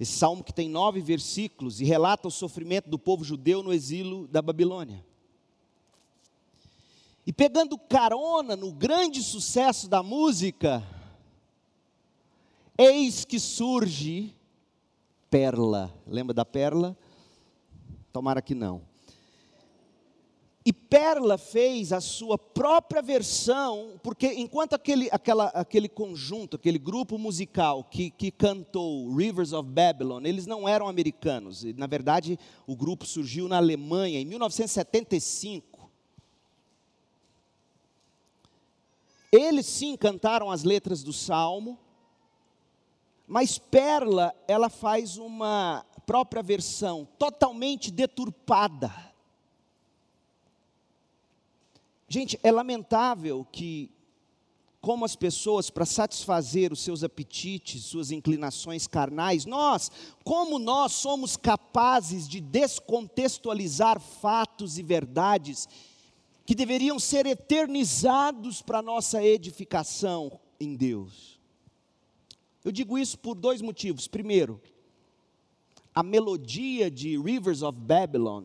Esse 0.00 0.18
salmo 0.18 0.42
que 0.42 0.52
tem 0.52 0.68
nove 0.68 1.00
versículos 1.00 1.80
e 1.80 1.84
relata 1.84 2.26
o 2.26 2.30
sofrimento 2.30 2.90
do 2.90 2.98
povo 2.98 3.22
judeu 3.22 3.62
no 3.62 3.72
exílio 3.72 4.26
da 4.26 4.42
Babilônia. 4.42 5.06
E 7.24 7.32
pegando 7.32 7.78
carona 7.78 8.56
no 8.56 8.72
grande 8.72 9.22
sucesso 9.22 9.88
da 9.88 10.02
música, 10.02 10.82
eis 12.78 13.24
que 13.24 13.38
surge 13.38 14.34
Perla. 15.30 15.92
Lembra 16.06 16.32
da 16.32 16.44
Perla? 16.44 16.96
Tomara 18.12 18.40
que 18.40 18.54
não. 18.54 18.82
E 20.66 20.72
Perla 20.72 21.38
fez 21.38 21.92
a 21.92 22.00
sua 22.00 22.36
própria 22.36 23.00
versão, 23.00 24.00
porque 24.02 24.26
enquanto 24.32 24.72
aquele, 24.72 25.08
aquela, 25.12 25.44
aquele 25.50 25.88
conjunto, 25.88 26.56
aquele 26.56 26.76
grupo 26.76 27.16
musical 27.16 27.84
que, 27.84 28.10
que 28.10 28.32
cantou 28.32 29.14
Rivers 29.14 29.52
of 29.52 29.70
Babylon, 29.70 30.22
eles 30.24 30.44
não 30.44 30.68
eram 30.68 30.88
americanos. 30.88 31.62
Na 31.76 31.86
verdade, 31.86 32.36
o 32.66 32.74
grupo 32.74 33.06
surgiu 33.06 33.46
na 33.46 33.58
Alemanha 33.58 34.18
em 34.18 34.24
1975. 34.24 35.88
Eles 39.30 39.66
sim 39.66 39.96
cantaram 39.96 40.50
as 40.50 40.64
letras 40.64 41.04
do 41.04 41.12
Salmo, 41.12 41.78
mas 43.26 43.58
Perla, 43.58 44.34
ela 44.46 44.68
faz 44.68 45.16
uma 45.16 45.84
própria 46.06 46.42
versão, 46.42 47.06
totalmente 47.18 47.90
deturpada 47.90 49.06
Gente, 52.08 52.38
é 52.42 52.52
lamentável 52.52 53.44
que, 53.50 53.90
como 54.80 55.04
as 55.04 55.16
pessoas, 55.16 55.70
para 55.70 55.84
satisfazer 55.84 56.72
os 56.72 56.80
seus 56.80 57.02
apetites, 57.02 57.84
suas 57.84 58.12
inclinações 58.12 58.86
carnais, 58.86 59.44
nós, 59.44 59.90
como 60.22 60.58
nós 60.58 60.92
somos 60.92 61.36
capazes 61.36 62.28
de 62.28 62.40
descontextualizar 62.40 64.00
fatos 64.00 64.78
e 64.78 64.84
verdades 64.84 65.68
que 66.44 66.54
deveriam 66.54 66.96
ser 66.96 67.26
eternizados 67.26 68.62
para 68.62 68.80
nossa 68.80 69.20
edificação 69.24 70.38
em 70.60 70.76
Deus. 70.76 71.35
Eu 72.66 72.72
digo 72.72 72.98
isso 72.98 73.16
por 73.16 73.36
dois 73.36 73.62
motivos. 73.62 74.08
Primeiro, 74.08 74.60
a 75.94 76.02
melodia 76.02 76.90
de 76.90 77.16
Rivers 77.16 77.62
of 77.62 77.78
Babylon 77.78 78.44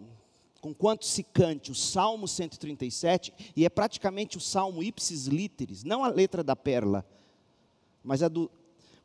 com 0.61 0.75
quanto 0.75 1.07
se 1.07 1.23
cante 1.23 1.71
o 1.71 1.75
Salmo 1.75 2.27
137, 2.27 3.33
e 3.55 3.65
é 3.65 3.69
praticamente 3.69 4.37
o 4.37 4.39
Salmo 4.39 4.83
ipsis 4.83 5.25
literis, 5.25 5.83
não 5.83 6.03
a 6.03 6.07
letra 6.07 6.43
da 6.43 6.55
perla, 6.55 7.03
mas 8.03 8.21
a 8.21 8.27
do. 8.27 8.49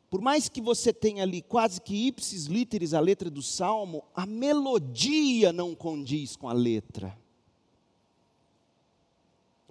Por 0.07 0.21
mais 0.21 0.47
que 0.47 0.61
você 0.61 0.93
tenha 0.93 1.23
ali 1.23 1.41
quase 1.41 1.81
que 1.81 2.07
ipsis 2.07 2.45
literis 2.45 2.93
a 2.93 2.99
letra 2.99 3.29
do 3.29 3.41
Salmo, 3.41 4.03
a 4.13 4.25
melodia 4.25 5.51
não 5.51 5.73
condiz 5.73 6.35
com 6.35 6.47
a 6.47 6.53
letra. 6.53 7.17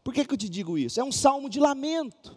Por 0.02 0.12
que, 0.12 0.24
que 0.24 0.34
eu 0.34 0.38
te 0.38 0.48
digo 0.48 0.76
isso? 0.76 1.00
É 1.00 1.04
um 1.04 1.12
salmo 1.12 1.48
de 1.48 1.60
lamento. 1.60 2.36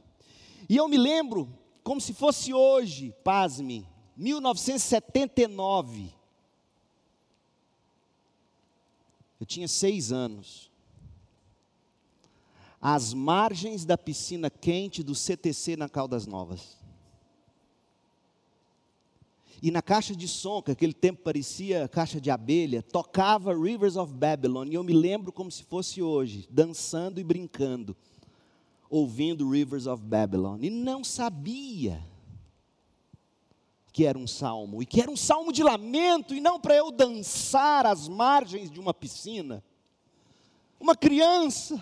E 0.70 0.78
eu 0.78 0.88
me 0.88 0.98
lembro, 0.98 1.50
como 1.90 2.00
se 2.00 2.14
fosse 2.14 2.54
hoje, 2.54 3.12
pasme, 3.24 3.84
1979. 4.16 6.14
Eu 9.40 9.46
tinha 9.48 9.68
seis 9.68 10.12
anos. 10.12 10.70
Às 12.80 13.12
margens 13.12 13.86
da 13.86 13.98
piscina 13.98 14.52
quente 14.52 15.02
do 15.02 15.16
CTC 15.16 15.76
na 15.78 15.90
Caldas 15.90 16.28
Novas. 16.28 16.78
E 19.60 19.72
na 19.72 19.82
caixa 19.82 20.16
de 20.16 20.28
som, 20.28 20.62
que 20.62 20.70
aquele 20.70 20.94
tempo 20.94 21.24
parecia 21.24 21.88
caixa 21.88 22.22
de 22.22 22.30
abelha, 22.30 22.84
tocava 22.84 23.52
Rivers 23.52 23.96
of 23.96 24.14
Babylon. 24.14 24.68
E 24.68 24.76
eu 24.76 24.84
me 24.84 24.94
lembro 24.94 25.32
como 25.32 25.50
se 25.50 25.64
fosse 25.64 26.04
hoje, 26.04 26.48
dançando 26.52 27.20
e 27.20 27.24
brincando, 27.24 27.98
ouvindo 28.90 29.50
Rivers 29.50 29.86
of 29.86 30.04
Babylon. 30.04 30.60
E 30.62 30.70
não 30.70 31.04
sabia 31.04 32.04
que 33.92 34.06
era 34.06 34.18
um 34.18 34.28
salmo, 34.28 34.82
e 34.82 34.86
que 34.86 35.02
era 35.02 35.12
um 35.12 35.18
salmo 35.18 35.52
de 35.52 35.62
lamento, 35.62 36.34
e 36.34 36.40
não 36.40 36.60
para 36.60 36.76
eu 36.76 36.92
dançar 36.92 37.86
às 37.86 38.08
margens 38.08 38.72
de 38.72 38.80
uma 38.80 38.94
piscina. 38.94 39.64
Uma 40.80 40.96
criança. 40.96 41.82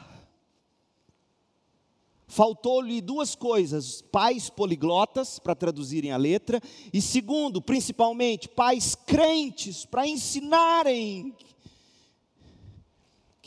Faltou-lhe 2.27 3.01
duas 3.01 3.35
coisas: 3.35 4.01
pais 4.01 4.49
poliglotas 4.49 5.39
para 5.39 5.55
traduzirem 5.55 6.11
a 6.11 6.17
letra, 6.17 6.61
e 6.91 7.01
segundo, 7.01 7.61
principalmente, 7.61 8.49
pais 8.49 8.95
crentes 8.95 9.85
para 9.85 10.07
ensinarem 10.07 11.35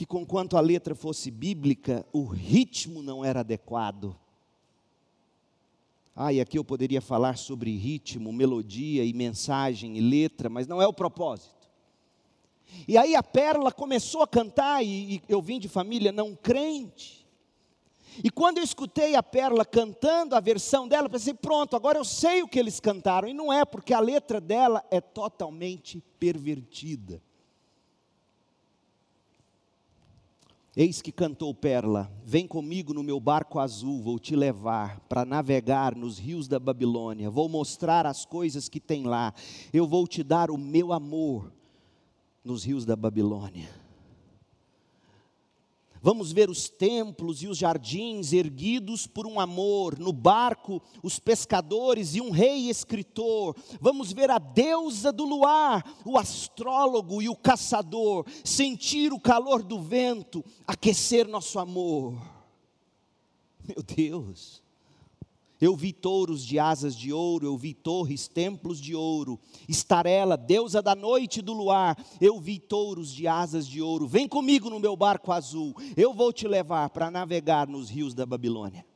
que, 0.01 0.07
conquanto 0.07 0.57
a 0.57 0.63
letra 0.63 0.95
fosse 0.95 1.31
bíblica, 1.31 2.07
o 2.11 2.25
ritmo 2.25 3.03
não 3.03 3.23
era 3.23 3.41
adequado. 3.41 4.19
Ah, 6.17 6.33
e 6.33 6.41
aqui 6.41 6.57
eu 6.57 6.65
poderia 6.65 7.03
falar 7.03 7.37
sobre 7.37 7.77
ritmo, 7.77 8.33
melodia 8.33 9.05
e 9.05 9.13
mensagem 9.13 9.99
e 9.99 10.01
letra, 10.01 10.49
mas 10.49 10.67
não 10.67 10.81
é 10.81 10.87
o 10.87 10.93
propósito. 10.93 11.69
E 12.89 12.97
aí 12.97 13.15
a 13.15 13.23
Pérola 13.23 13.71
começou 13.71 14.23
a 14.23 14.27
cantar, 14.27 14.83
e, 14.83 15.17
e 15.17 15.23
eu 15.29 15.43
vim 15.43 15.61
de 15.61 15.69
família 15.69 16.11
não 16.11 16.35
crente. 16.35 17.29
E 18.25 18.31
quando 18.31 18.57
eu 18.57 18.65
escutei 18.65 19.15
a 19.15 19.23
Pérola 19.23 19.67
cantando 19.67 20.35
a 20.35 20.41
versão 20.41 20.89
dela, 20.89 21.11
pensei, 21.11 21.35
pronto, 21.35 21.77
agora 21.77 21.99
eu 21.99 22.07
sei 22.07 22.43
o 22.43 22.49
que 22.49 22.59
eles 22.59 22.81
cantaram. 22.81 23.29
E 23.29 23.35
não 23.35 23.53
é, 23.53 23.67
porque 23.67 23.93
a 23.93 24.01
letra 24.01 24.41
dela 24.41 24.83
é 24.91 24.99
totalmente 24.99 26.03
pervertida. 26.19 27.21
Eis 30.81 31.03
que 31.03 31.12
cantou 31.12 31.53
Perla: 31.55 32.11
Vem 32.25 32.47
comigo 32.47 32.95
no 32.95 33.03
meu 33.03 33.21
barco 33.21 33.59
azul, 33.59 34.01
vou 34.01 34.19
te 34.19 34.35
levar 34.35 34.99
para 35.01 35.27
navegar 35.27 35.95
nos 35.95 36.19
rios 36.19 36.49
da 36.49 36.59
Babilônia. 36.59 37.29
Vou 37.29 37.51
mostrar 37.51 38.07
as 38.07 38.25
coisas 38.25 38.66
que 38.66 38.81
tem 38.81 39.05
lá. 39.05 39.35
Eu 39.75 39.87
vou 39.87 40.09
te 40.09 40.23
dar 40.23 40.51
o 40.51 40.57
meu 40.57 40.95
amor 40.95 41.53
nos 42.43 42.64
rios 42.64 42.87
da 42.87 42.97
Babilônia. 42.97 43.69
Vamos 46.03 46.33
ver 46.33 46.49
os 46.49 46.69
templos 46.69 47.43
e 47.43 47.47
os 47.47 47.59
jardins 47.59 48.33
erguidos 48.33 49.07
por 49.07 49.27
um 49.27 49.39
amor, 49.39 49.99
no 49.99 50.13
barco, 50.13 50.81
os 51.03 51.19
pescadores 51.19 52.15
e 52.15 52.21
um 52.21 52.31
rei 52.31 52.71
escritor. 52.71 53.55
Vamos 53.81 54.13
ver 54.13 54.31
a 54.31 54.39
deusa 54.39 55.13
do 55.13 55.25
luar, 55.25 55.85
o 56.05 56.17
astrólogo 56.17 57.21
e 57.21 57.29
o 57.29 57.37
caçador, 57.37 58.25
sentir 58.43 59.13
o 59.13 59.21
calor 59.21 59.63
do 59.63 59.79
vento, 59.79 60.43
aquecer 60.67 61.29
nosso 61.29 61.59
amor. 61.59 62.15
Meu 63.63 63.83
Deus. 63.83 64.63
Eu 65.61 65.77
vi 65.77 65.92
touros 65.92 66.44
de 66.44 66.59
asas 66.59 66.96
de 66.96 67.12
ouro, 67.12 67.44
eu 67.44 67.57
vi 67.57 67.75
torres, 67.75 68.27
templos 68.27 68.81
de 68.81 68.94
ouro, 68.94 69.38
estarela, 69.68 70.35
deusa 70.35 70.81
da 70.81 70.94
noite 70.94 71.40
e 71.40 71.42
do 71.42 71.53
luar, 71.53 72.03
eu 72.18 72.40
vi 72.40 72.59
touros 72.59 73.12
de 73.12 73.29
asas 73.29 73.68
de 73.68 73.83
ouro. 73.83 74.07
Vem 74.07 74.27
comigo 74.27 74.70
no 74.70 74.81
meu 74.81 74.96
barco 74.96 75.31
azul, 75.31 75.75
eu 75.94 76.14
vou 76.14 76.33
te 76.33 76.49
levar 76.49 76.88
para 76.88 77.11
navegar 77.11 77.68
nos 77.68 77.90
rios 77.90 78.14
da 78.14 78.25
Babilônia. 78.25 78.87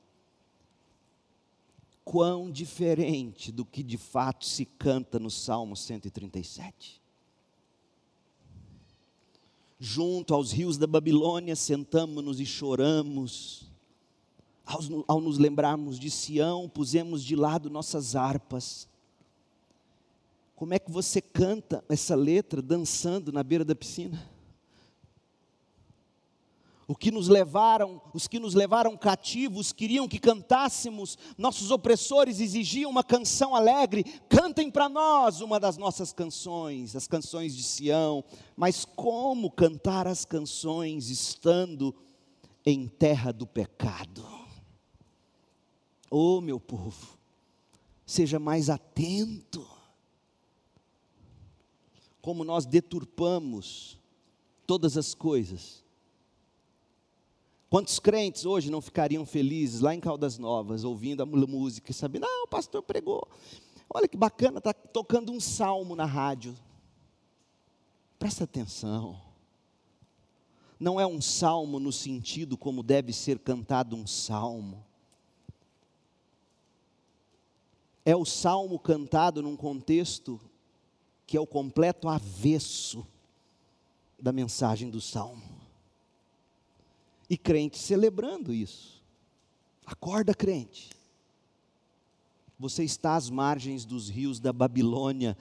Quão 2.03 2.50
diferente 2.50 3.52
do 3.52 3.65
que 3.65 3.83
de 3.83 3.98
fato 3.98 4.46
se 4.46 4.65
canta 4.65 5.19
no 5.19 5.31
Salmo 5.31 5.77
137. 5.77 7.02
Junto 9.79 10.33
aos 10.33 10.50
rios 10.50 10.79
da 10.79 10.87
Babilônia, 10.87 11.54
sentamos-nos 11.54 12.40
e 12.40 12.46
choramos 12.46 13.73
ao, 14.65 14.81
ao 15.06 15.21
nos 15.21 15.38
lembrarmos 15.38 15.98
de 15.98 16.10
Sião, 16.10 16.69
pusemos 16.69 17.23
de 17.23 17.37
lado 17.37 17.71
nossas 17.71 18.17
harpas. 18.17 18.88
Como 20.56 20.73
é 20.73 20.79
que 20.79 20.90
você 20.90 21.21
canta 21.21 21.85
essa 21.88 22.15
letra 22.15 22.62
dançando 22.62 23.33
na 23.33 23.42
beira 23.42 23.65
da 23.65 23.75
piscina? 23.75 24.35
o 26.87 26.94
que 26.94 27.10
nos 27.10 27.29
levaram, 27.29 28.00
os 28.12 28.29
que 28.29 28.38
nos 28.38 28.54
levaram 28.54 28.96
cativos 28.96 29.73
queriam 29.73 30.06
que 30.06 30.19
cantássemos, 30.19 31.17
nossos 31.37 31.71
opressores 31.71 32.40
exigiam 32.40 32.90
uma 32.90 33.02
canção 33.02 33.54
alegre, 33.54 34.04
cantem 34.29 34.71
para 34.71 34.88
nós 34.88 35.40
uma 35.40 35.58
das 35.58 35.77
nossas 35.77 36.12
canções, 36.12 36.94
as 36.94 37.06
canções 37.06 37.56
de 37.56 37.62
Sião. 37.62 38.23
Mas 38.56 38.85
como 38.85 39.50
cantar 39.50 40.06
as 40.06 40.25
canções 40.25 41.08
estando 41.08 41.94
em 42.67 42.87
terra 42.87 43.33
do 43.33 43.46
pecado? 43.46 44.33
Oh, 46.17 46.40
meu 46.40 46.60
povo, 46.60 47.19
seja 48.06 48.38
mais 48.38 48.71
atento. 48.71 49.67
Como 52.21 52.44
nós 52.44 52.67
deturpamos 52.67 53.98
todas 54.67 54.96
as 54.96 55.15
coisas 55.15 55.85
Quantos 57.75 57.98
crentes 57.98 58.46
hoje 58.46 58.71
não 58.71 58.81
ficariam 58.81 59.27
felizes 59.27 59.81
lá 59.81 59.92
em 59.92 59.98
Caldas 59.98 60.38
Novas, 60.38 60.85
ouvindo 60.85 61.25
a 61.25 61.27
música 61.27 61.90
e 61.90 61.94
sabendo, 61.94 62.25
ah, 62.25 62.44
o 62.44 62.46
pastor 62.46 62.81
pregou. 62.85 63.27
Olha 63.92 64.06
que 64.06 64.17
bacana, 64.17 64.58
está 64.58 64.73
tocando 64.73 65.33
um 65.33 65.40
salmo 65.40 65.96
na 65.96 66.04
rádio. 66.04 66.54
Presta 68.17 68.44
atenção. 68.44 69.21
Não 70.79 71.00
é 71.00 71.06
um 71.06 71.21
salmo 71.21 71.81
no 71.81 71.90
sentido 71.90 72.56
como 72.56 72.81
deve 72.81 73.12
ser 73.12 73.40
cantado 73.40 73.96
um 73.96 74.06
salmo. 74.06 74.87
É 78.05 78.15
o 78.15 78.25
salmo 78.25 78.79
cantado 78.79 79.42
num 79.42 79.57
contexto 79.57 80.40
que 81.27 81.37
é 81.37 81.40
o 81.40 81.46
completo 81.46 82.09
avesso 82.09 83.07
da 84.19 84.33
mensagem 84.33 84.90
do 84.90 85.00
salmo 85.00 85.55
e 87.29 87.37
crente 87.37 87.79
celebrando 87.79 88.52
isso. 88.52 89.02
Acorda, 89.85 90.35
crente. 90.35 90.90
Você 92.59 92.85
está 92.85 93.17
às 93.17 93.29
margens 93.29 93.85
dos 93.85 94.09
rios 94.09 94.38
da 94.38 94.52
Babilônia, 94.52 95.37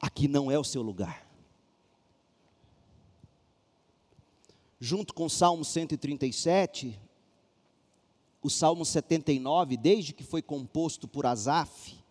aqui 0.00 0.28
não 0.28 0.50
é 0.50 0.58
o 0.58 0.64
seu 0.64 0.82
lugar. 0.82 1.26
Junto 4.80 5.14
com 5.14 5.26
o 5.26 5.30
Salmo 5.30 5.64
137, 5.64 6.98
o 8.42 8.50
Salmo 8.50 8.84
79, 8.84 9.76
desde 9.76 10.12
que 10.12 10.24
foi 10.24 10.42
composto 10.42 11.06
por 11.06 11.26
Asaf, 11.26 12.01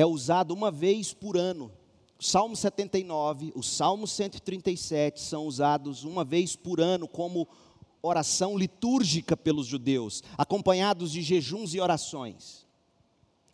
é 0.00 0.06
usado 0.06 0.54
uma 0.54 0.70
vez 0.70 1.12
por 1.12 1.36
ano 1.36 1.72
o 2.20 2.24
Salmo 2.24 2.56
79, 2.56 3.52
o 3.54 3.62
Salmo 3.62 4.04
137 4.04 5.20
são 5.20 5.46
usados 5.46 6.02
uma 6.02 6.24
vez 6.24 6.56
por 6.56 6.80
ano 6.80 7.06
como 7.06 7.46
oração 8.02 8.58
litúrgica 8.58 9.36
pelos 9.36 9.68
judeus, 9.68 10.24
acompanhados 10.36 11.12
de 11.12 11.22
jejuns 11.22 11.74
e 11.74 11.80
orações. 11.80 12.66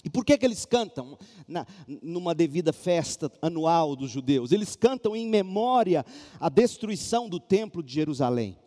E 0.02 0.08
por 0.08 0.24
que, 0.24 0.38
que 0.38 0.46
eles 0.46 0.64
cantam 0.64 1.18
na, 1.46 1.66
numa 1.86 2.34
devida 2.34 2.72
festa 2.72 3.30
anual 3.42 3.94
dos 3.94 4.10
judeus? 4.10 4.50
Eles 4.50 4.74
cantam 4.74 5.14
em 5.14 5.28
memória 5.28 6.04
à 6.40 6.48
destruição 6.48 7.28
do 7.28 7.38
templo 7.38 7.82
de 7.82 7.92
Jerusalém. 7.92 8.58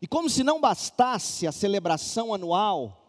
E 0.00 0.06
como 0.06 0.30
se 0.30 0.44
não 0.44 0.60
bastasse 0.60 1.44
a 1.44 1.50
celebração 1.50 2.32
anual, 2.32 3.05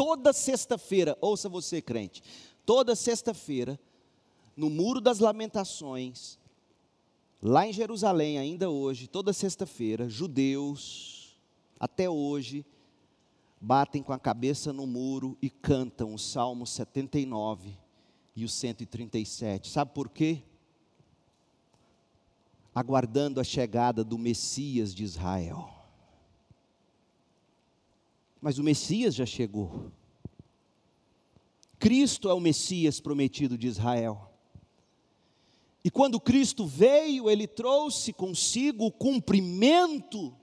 toda 0.00 0.32
sexta-feira, 0.32 1.14
ouça 1.20 1.46
você 1.46 1.82
crente, 1.82 2.22
toda 2.64 2.96
sexta-feira, 2.96 3.78
no 4.56 4.70
Muro 4.70 4.98
das 4.98 5.18
Lamentações, 5.18 6.38
lá 7.42 7.66
em 7.66 7.72
Jerusalém, 7.74 8.38
ainda 8.38 8.70
hoje, 8.70 9.06
toda 9.06 9.30
sexta-feira, 9.34 10.08
judeus, 10.08 11.36
até 11.78 12.08
hoje, 12.08 12.64
batem 13.60 14.02
com 14.02 14.14
a 14.14 14.18
cabeça 14.18 14.72
no 14.72 14.86
muro 14.86 15.36
e 15.42 15.50
cantam 15.50 16.14
o 16.14 16.18
Salmo 16.18 16.66
79 16.66 17.76
e 18.34 18.42
o 18.42 18.48
137. 18.48 19.68
Sabe 19.68 19.92
por 19.92 20.08
quê? 20.08 20.42
Aguardando 22.74 23.38
a 23.38 23.44
chegada 23.44 24.02
do 24.02 24.16
Messias 24.16 24.94
de 24.94 25.04
Israel. 25.04 25.79
Mas 28.40 28.58
o 28.58 28.62
Messias 28.62 29.14
já 29.14 29.26
chegou. 29.26 29.90
Cristo 31.78 32.28
é 32.28 32.34
o 32.34 32.40
Messias 32.40 33.00
prometido 33.00 33.56
de 33.56 33.66
Israel. 33.66 34.30
E 35.82 35.90
quando 35.90 36.20
Cristo 36.20 36.66
veio, 36.66 37.30
ele 37.30 37.46
trouxe 37.46 38.12
consigo 38.12 38.86
o 38.86 38.92
cumprimento 38.92 40.34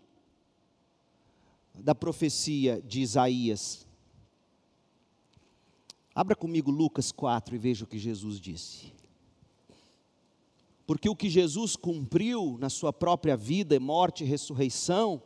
da 1.75 1.93
profecia 1.93 2.81
de 2.81 3.01
Isaías. 3.01 3.87
Abra 6.13 6.35
comigo 6.35 6.71
Lucas 6.71 7.11
4 7.11 7.55
e 7.55 7.59
veja 7.59 7.85
o 7.85 7.87
que 7.87 7.99
Jesus 7.99 8.39
disse. 8.39 8.91
Porque 10.87 11.07
o 11.07 11.15
que 11.15 11.29
Jesus 11.29 11.75
cumpriu 11.75 12.57
na 12.59 12.69
sua 12.69 12.91
própria 12.91 13.37
vida, 13.37 13.79
morte 13.79 14.23
e 14.23 14.27
ressurreição, 14.27 15.21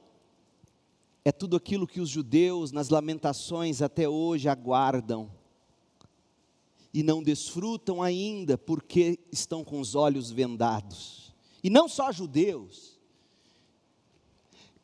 é 1.24 1.32
tudo 1.32 1.55
aquilo 1.55 1.88
que 1.88 1.99
os 1.99 2.09
judeus, 2.09 2.72
nas 2.72 2.89
lamentações 2.89 3.82
até 3.82 4.09
hoje, 4.09 4.49
aguardam 4.49 5.32
e 6.93 7.03
não 7.03 7.24
desfrutam 7.24 8.01
ainda 8.01 8.57
porque 8.57 9.19
estão 9.32 9.63
com 9.63 9.80
os 9.80 9.95
olhos 9.95 10.32
vendados. 10.32 11.34
E 11.63 11.69
não 11.69 11.88
só 11.88 12.11
judeus, 12.11 12.99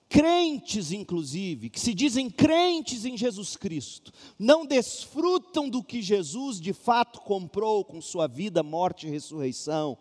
crentes 0.08 0.92
inclusive, 0.92 1.70
que 1.70 1.80
se 1.80 1.94
dizem 1.94 2.30
crentes 2.30 3.04
em 3.04 3.18
Jesus 3.18 3.58
Cristo, 3.58 4.14
não 4.38 4.66
desfrutam 4.66 5.68
do 5.68 5.84
que 5.84 6.02
Jesus 6.02 6.62
de 6.62 6.72
fato 6.72 7.20
comprou 7.22 7.84
com 7.84 8.00
sua 8.00 8.28
vida, 8.28 8.62
morte 8.62 9.08
e 9.08 9.10
ressurreição, 9.10 9.98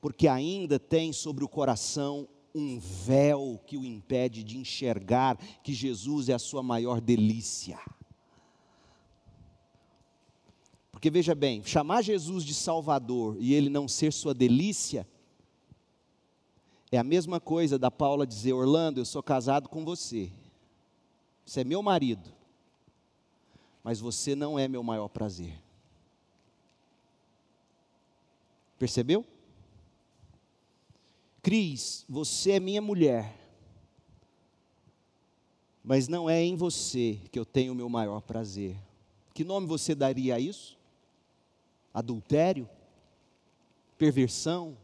porque 0.00 0.26
ainda 0.26 0.78
tem 0.78 1.12
sobre 1.12 1.44
o 1.44 1.48
coração 1.48 2.26
um 2.54 2.78
véu 2.78 3.60
que 3.66 3.76
o 3.76 3.84
impede 3.84 4.44
de 4.44 4.56
enxergar 4.56 5.36
que 5.62 5.72
Jesus 5.74 6.28
é 6.28 6.34
a 6.34 6.38
sua 6.38 6.62
maior 6.62 7.00
delícia. 7.00 7.80
Porque 10.92 11.10
veja 11.10 11.34
bem, 11.34 11.62
chamar 11.64 12.02
Jesus 12.02 12.44
de 12.44 12.54
Salvador 12.54 13.36
e 13.40 13.52
ele 13.52 13.68
não 13.68 13.88
ser 13.88 14.12
sua 14.12 14.32
delícia, 14.32 15.06
é 16.92 16.96
a 16.96 17.04
mesma 17.04 17.40
coisa 17.40 17.76
da 17.76 17.90
Paula 17.90 18.24
dizer: 18.24 18.52
Orlando, 18.52 19.00
eu 19.00 19.04
sou 19.04 19.22
casado 19.22 19.68
com 19.68 19.84
você, 19.84 20.30
você 21.44 21.62
é 21.62 21.64
meu 21.64 21.82
marido, 21.82 22.32
mas 23.82 23.98
você 23.98 24.36
não 24.36 24.56
é 24.56 24.68
meu 24.68 24.82
maior 24.82 25.08
prazer. 25.08 25.60
Percebeu? 28.78 29.26
Cris, 31.44 32.04
você 32.08 32.52
é 32.52 32.60
minha 32.60 32.82
mulher, 32.82 33.38
mas 35.84 36.08
não 36.08 36.28
é 36.28 36.42
em 36.42 36.56
você 36.56 37.20
que 37.30 37.38
eu 37.38 37.44
tenho 37.44 37.72
o 37.72 37.76
meu 37.76 37.88
maior 37.88 38.20
prazer. 38.20 38.76
Que 39.32 39.44
nome 39.44 39.68
você 39.68 39.94
daria 39.94 40.34
a 40.34 40.40
isso? 40.40 40.76
adultério, 41.94 42.68
perversão. 43.96 44.76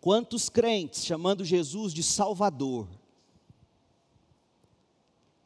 Quantos 0.00 0.48
crentes 0.48 1.04
chamando 1.04 1.44
Jesus 1.44 1.94
de 1.94 2.02
Salvador, 2.02 2.88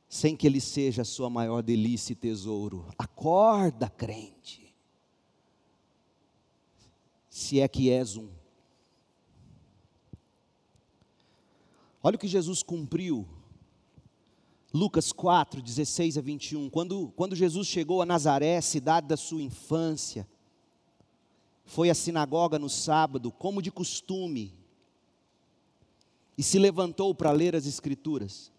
sem 0.08 0.34
que 0.34 0.46
Ele 0.46 0.60
seja 0.60 1.02
a 1.02 1.04
sua 1.04 1.28
maior 1.28 1.60
delícia 1.60 2.12
e 2.12 2.16
tesouro. 2.16 2.86
Acorda, 2.96 3.90
crente. 3.90 4.72
Se 7.28 7.60
é 7.60 7.66
que 7.68 7.90
és 7.90 8.16
um. 8.16 8.30
Olha 12.06 12.16
o 12.16 12.18
que 12.18 12.28
Jesus 12.28 12.62
cumpriu 12.62 13.26
Lucas 14.74 15.10
4, 15.10 15.62
16 15.62 16.18
a 16.18 16.20
21. 16.20 16.68
Quando, 16.68 17.10
quando 17.16 17.34
Jesus 17.34 17.66
chegou 17.66 18.02
a 18.02 18.06
Nazaré, 18.06 18.60
cidade 18.60 19.06
da 19.06 19.16
sua 19.16 19.40
infância, 19.40 20.28
foi 21.64 21.88
à 21.88 21.94
sinagoga 21.94 22.58
no 22.58 22.68
sábado, 22.68 23.32
como 23.32 23.62
de 23.62 23.70
costume, 23.70 24.52
e 26.36 26.42
se 26.42 26.58
levantou 26.58 27.14
para 27.14 27.32
ler 27.32 27.56
as 27.56 27.64
Escrituras. 27.64 28.52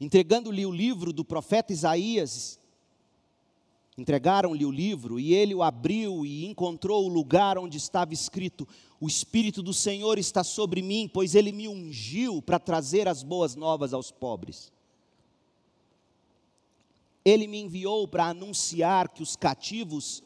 Entregando-lhe 0.00 0.64
o 0.64 0.72
livro 0.72 1.12
do 1.12 1.22
profeta 1.22 1.70
Isaías, 1.70 2.58
Entregaram-lhe 3.96 4.64
o 4.64 4.70
livro 4.70 5.20
e 5.20 5.34
ele 5.34 5.54
o 5.54 5.62
abriu 5.62 6.24
e 6.24 6.46
encontrou 6.46 7.04
o 7.04 7.12
lugar 7.12 7.58
onde 7.58 7.76
estava 7.76 8.14
escrito: 8.14 8.66
O 9.02 9.08
Espírito 9.08 9.64
do 9.64 9.74
Senhor 9.74 10.16
está 10.16 10.44
sobre 10.44 10.80
mim, 10.80 11.10
pois 11.12 11.34
ele 11.34 11.50
me 11.50 11.66
ungiu 11.66 12.40
para 12.40 12.60
trazer 12.60 13.08
as 13.08 13.24
boas 13.24 13.56
novas 13.56 13.92
aos 13.92 14.12
pobres. 14.12 14.70
Ele 17.24 17.48
me 17.48 17.58
enviou 17.58 18.06
para 18.06 18.26
anunciar 18.26 19.08
que 19.08 19.20
os 19.20 19.34
cativos 19.34 20.22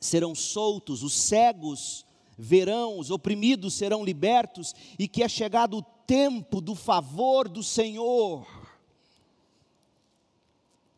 serão 0.00 0.34
soltos, 0.34 1.02
os 1.02 1.12
cegos 1.12 2.06
verão, 2.38 2.98
os 2.98 3.10
oprimidos 3.10 3.74
serão 3.74 4.02
libertos 4.02 4.74
e 4.98 5.06
que 5.06 5.22
é 5.22 5.28
chegado 5.28 5.76
o 5.76 5.82
tempo 5.82 6.62
do 6.62 6.74
favor 6.74 7.50
do 7.50 7.62
Senhor. 7.62 8.46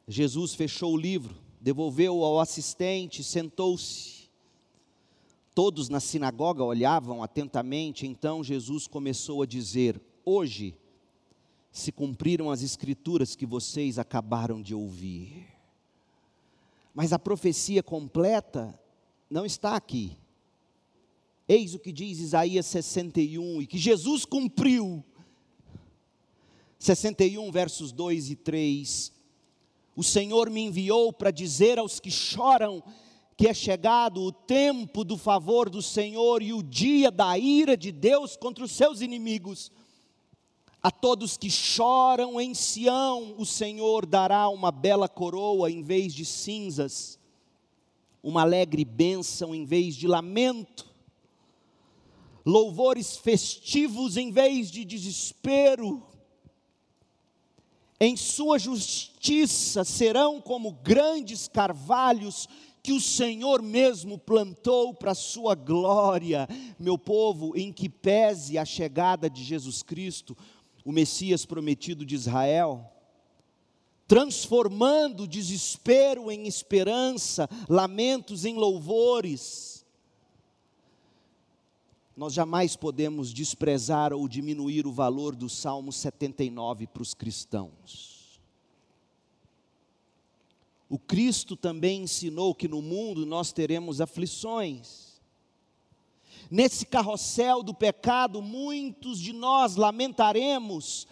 Jesus 0.06 0.54
fechou 0.54 0.92
o 0.92 0.96
livro, 0.96 1.36
devolveu 1.60 2.22
ao 2.22 2.38
assistente, 2.38 3.24
sentou-se. 3.24 4.19
Todos 5.54 5.88
na 5.88 6.00
sinagoga 6.00 6.62
olhavam 6.62 7.22
atentamente, 7.22 8.06
então 8.06 8.42
Jesus 8.42 8.86
começou 8.86 9.42
a 9.42 9.46
dizer: 9.46 10.00
Hoje 10.24 10.76
se 11.72 11.92
cumpriram 11.92 12.50
as 12.50 12.62
escrituras 12.62 13.36
que 13.36 13.46
vocês 13.46 13.98
acabaram 13.98 14.60
de 14.62 14.74
ouvir. 14.74 15.46
Mas 16.94 17.12
a 17.12 17.18
profecia 17.18 17.82
completa 17.82 18.78
não 19.28 19.46
está 19.46 19.76
aqui. 19.76 20.16
Eis 21.48 21.74
o 21.74 21.78
que 21.78 21.92
diz 21.92 22.18
Isaías 22.20 22.66
61 22.66 23.62
e 23.62 23.66
que 23.66 23.78
Jesus 23.78 24.24
cumpriu. 24.24 25.04
61 26.78 27.50
versos 27.50 27.92
2 27.92 28.30
e 28.30 28.36
3. 28.36 29.12
O 29.96 30.02
Senhor 30.02 30.48
me 30.48 30.62
enviou 30.62 31.12
para 31.12 31.30
dizer 31.30 31.78
aos 31.78 32.00
que 32.00 32.10
choram 32.10 32.82
que 33.40 33.48
é 33.48 33.54
chegado 33.54 34.20
o 34.20 34.30
tempo 34.30 35.02
do 35.02 35.16
favor 35.16 35.70
do 35.70 35.80
Senhor 35.80 36.42
e 36.42 36.52
o 36.52 36.62
dia 36.62 37.10
da 37.10 37.38
ira 37.38 37.74
de 37.74 37.90
Deus 37.90 38.36
contra 38.36 38.62
os 38.62 38.70
seus 38.70 39.00
inimigos. 39.00 39.72
A 40.82 40.90
todos 40.90 41.38
que 41.38 41.48
choram 41.48 42.38
em 42.38 42.52
Sião, 42.52 43.34
o 43.38 43.46
Senhor 43.46 44.04
dará 44.04 44.50
uma 44.50 44.70
bela 44.70 45.08
coroa 45.08 45.70
em 45.70 45.82
vez 45.82 46.12
de 46.12 46.26
cinzas, 46.26 47.18
uma 48.22 48.42
alegre 48.42 48.84
bênção 48.84 49.54
em 49.54 49.64
vez 49.64 49.96
de 49.96 50.06
lamento, 50.06 50.86
louvores 52.44 53.16
festivos 53.16 54.18
em 54.18 54.30
vez 54.30 54.70
de 54.70 54.84
desespero. 54.84 56.06
Em 57.98 58.18
sua 58.18 58.58
justiça 58.58 59.82
serão 59.82 60.42
como 60.42 60.72
grandes 60.72 61.48
carvalhos 61.48 62.46
que 62.82 62.92
o 62.92 63.00
Senhor 63.00 63.62
mesmo 63.62 64.18
plantou 64.18 64.94
para 64.94 65.12
a 65.12 65.14
sua 65.14 65.54
glória. 65.54 66.48
Meu 66.78 66.98
povo, 66.98 67.56
em 67.56 67.72
que 67.72 67.88
pese 67.88 68.56
a 68.56 68.64
chegada 68.64 69.28
de 69.28 69.42
Jesus 69.42 69.82
Cristo, 69.82 70.36
o 70.84 70.92
Messias 70.92 71.44
prometido 71.44 72.04
de 72.04 72.14
Israel, 72.14 72.90
transformando 74.06 75.26
desespero 75.26 76.30
em 76.30 76.46
esperança, 76.46 77.48
lamentos 77.68 78.44
em 78.44 78.54
louvores. 78.54 79.86
Nós 82.16 82.32
jamais 82.32 82.76
podemos 82.76 83.32
desprezar 83.32 84.12
ou 84.12 84.26
diminuir 84.26 84.86
o 84.86 84.92
valor 84.92 85.36
do 85.36 85.48
Salmo 85.48 85.92
79 85.92 86.86
para 86.86 87.02
os 87.02 87.14
cristãos. 87.14 88.09
O 90.90 90.98
Cristo 90.98 91.54
também 91.54 92.02
ensinou 92.02 92.52
que 92.52 92.66
no 92.66 92.82
mundo 92.82 93.24
nós 93.24 93.52
teremos 93.52 94.00
aflições. 94.00 95.20
Nesse 96.50 96.84
carrossel 96.84 97.62
do 97.62 97.72
pecado, 97.72 98.42
muitos 98.42 99.20
de 99.20 99.32
nós 99.32 99.76
lamentaremos 99.76 101.06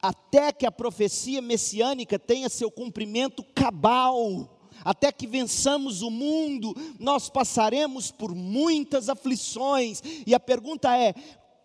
até 0.00 0.52
que 0.52 0.66
a 0.66 0.70
profecia 0.70 1.40
messiânica 1.40 2.18
tenha 2.18 2.50
seu 2.50 2.70
cumprimento 2.70 3.42
cabal. 3.54 4.58
Até 4.84 5.10
que 5.10 5.26
vençamos 5.26 6.02
o 6.02 6.10
mundo, 6.10 6.74
nós 7.00 7.30
passaremos 7.30 8.10
por 8.10 8.34
muitas 8.34 9.08
aflições, 9.08 10.02
e 10.26 10.34
a 10.34 10.38
pergunta 10.38 10.94
é: 10.96 11.14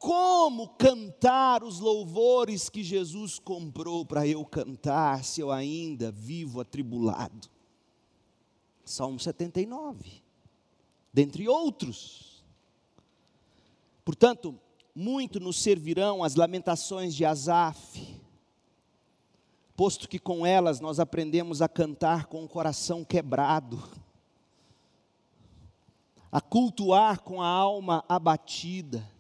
como 0.04 0.68
cantar 0.68 1.64
os 1.64 1.80
louvores 1.80 2.68
que 2.68 2.84
Jesus 2.84 3.39
comprou 3.39 4.06
para 4.06 4.28
eu 4.28 4.43
cantar, 4.43 5.24
se 5.24 5.39
eu 5.39 5.49
ainda 5.49 6.12
vivo 6.12 6.60
atribulado? 6.60 7.47
Salmo 8.84 9.18
79, 9.18 10.22
dentre 11.14 11.47
outros. 11.47 12.43
Portanto, 14.04 14.60
muito 14.93 15.39
nos 15.39 15.64
servirão 15.64 16.22
as 16.22 16.36
lamentações 16.36 17.16
de 17.16 17.24
Asaf, 17.24 18.22
posto 19.74 20.10
que 20.10 20.20
com 20.20 20.45
elas 20.45 20.82
nós 20.82 20.99
aprendemos 20.99 21.62
a 21.62 21.70
cantar 21.70 22.26
com 22.26 22.43
o 22.43 22.49
coração 22.49 23.06
quebrado, 23.06 23.82
a 26.30 26.41
cultuar 26.41 27.22
com 27.22 27.41
a 27.41 27.47
alma 27.47 28.04
abatida, 28.10 29.12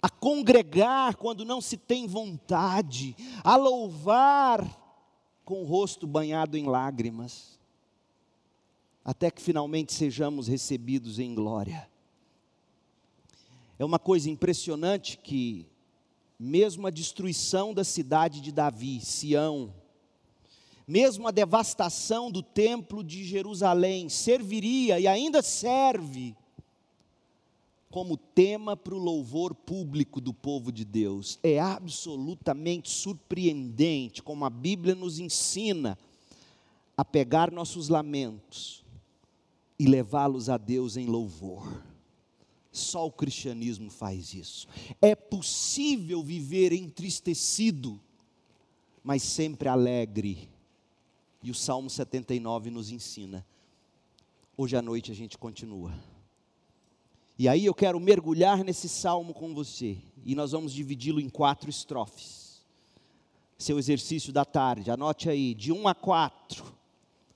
a 0.00 0.08
congregar 0.08 1.16
quando 1.16 1.44
não 1.44 1.60
se 1.60 1.76
tem 1.76 2.06
vontade, 2.06 3.16
a 3.42 3.56
louvar 3.56 4.64
com 5.44 5.62
o 5.62 5.64
rosto 5.64 6.06
banhado 6.06 6.56
em 6.56 6.66
lágrimas, 6.66 7.58
até 9.04 9.30
que 9.30 9.42
finalmente 9.42 9.92
sejamos 9.92 10.46
recebidos 10.46 11.18
em 11.18 11.34
glória. 11.34 11.88
É 13.78 13.84
uma 13.84 13.98
coisa 13.98 14.28
impressionante 14.28 15.16
que, 15.16 15.66
mesmo 16.38 16.86
a 16.86 16.90
destruição 16.90 17.72
da 17.72 17.84
cidade 17.84 18.40
de 18.40 18.52
Davi, 18.52 19.00
Sião, 19.00 19.72
mesmo 20.86 21.28
a 21.28 21.30
devastação 21.30 22.30
do 22.30 22.42
templo 22.42 23.02
de 23.04 23.24
Jerusalém, 23.24 24.08
serviria 24.08 24.98
e 24.98 25.06
ainda 25.06 25.42
serve 25.42 26.36
como 27.90 28.16
tema 28.16 28.76
para 28.76 28.94
o 28.94 28.98
louvor 28.98 29.54
público 29.54 30.20
do 30.20 30.34
povo 30.34 30.70
de 30.70 30.84
Deus. 30.84 31.38
É 31.42 31.58
absolutamente 31.58 32.90
surpreendente 32.90 34.22
como 34.22 34.44
a 34.44 34.50
Bíblia 34.50 34.94
nos 34.94 35.18
ensina 35.18 35.98
a 36.96 37.04
pegar 37.04 37.50
nossos 37.50 37.88
lamentos 37.88 38.84
e 39.78 39.86
levá-los 39.86 40.48
a 40.48 40.56
Deus 40.56 40.96
em 40.96 41.06
louvor. 41.06 41.82
Só 42.70 43.06
o 43.06 43.12
cristianismo 43.12 43.90
faz 43.90 44.34
isso. 44.34 44.68
É 45.00 45.14
possível 45.14 46.22
viver 46.22 46.72
entristecido, 46.72 47.98
mas 49.02 49.22
sempre 49.22 49.68
alegre. 49.68 50.48
E 51.42 51.50
o 51.50 51.54
Salmo 51.54 51.88
79 51.88 52.70
nos 52.70 52.90
ensina. 52.90 53.46
Hoje 54.56 54.76
à 54.76 54.82
noite 54.82 55.10
a 55.10 55.14
gente 55.14 55.38
continua. 55.38 55.94
E 57.38 57.48
aí 57.48 57.66
eu 57.66 57.74
quero 57.74 58.00
mergulhar 58.00 58.64
nesse 58.64 58.88
salmo 58.88 59.32
com 59.32 59.54
você. 59.54 59.98
E 60.24 60.34
nós 60.34 60.52
vamos 60.52 60.72
dividi-lo 60.72 61.20
em 61.20 61.28
quatro 61.28 61.70
estrofes. 61.70 62.62
Seu 63.56 63.78
exercício 63.78 64.32
da 64.32 64.44
tarde, 64.44 64.90
anote 64.90 65.30
aí, 65.30 65.54
de 65.54 65.72
um 65.72 65.86
a 65.86 65.94
quatro. 65.94 66.64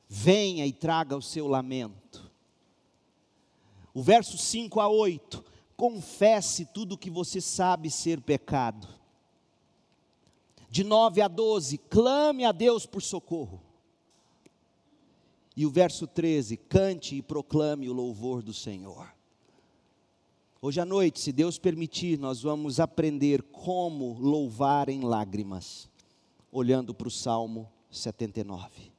Venha 0.08 0.66
e 0.66 0.72
traga 0.72 1.16
o 1.16 1.22
seu 1.22 1.46
lamento 1.46 2.32
o 3.94 4.02
verso 4.02 4.38
5 4.38 4.80
a 4.80 4.88
8, 4.88 5.44
confesse 5.76 6.64
tudo 6.64 6.94
o 6.94 6.98
que 6.98 7.10
você 7.10 7.40
sabe 7.40 7.90
ser 7.90 8.20
pecado. 8.20 8.88
De 10.70 10.82
9 10.82 11.20
a 11.20 11.28
12, 11.28 11.76
clame 11.76 12.44
a 12.44 12.52
Deus 12.52 12.86
por 12.86 13.02
socorro. 13.02 13.60
E 15.54 15.66
o 15.66 15.70
verso 15.70 16.06
13, 16.06 16.56
cante 16.56 17.16
e 17.16 17.22
proclame 17.22 17.90
o 17.90 17.92
louvor 17.92 18.42
do 18.42 18.54
Senhor. 18.54 19.12
Hoje 20.64 20.80
à 20.80 20.84
noite, 20.84 21.18
se 21.18 21.32
Deus 21.32 21.58
permitir, 21.58 22.16
nós 22.16 22.40
vamos 22.40 22.78
aprender 22.78 23.42
como 23.42 24.16
louvar 24.20 24.88
em 24.88 25.00
lágrimas, 25.00 25.90
olhando 26.52 26.94
para 26.94 27.08
o 27.08 27.10
Salmo 27.10 27.68
79. 27.90 28.92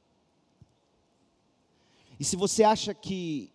E 2.20 2.26
se 2.26 2.36
você 2.36 2.66
acha 2.66 2.94
que 2.94 3.50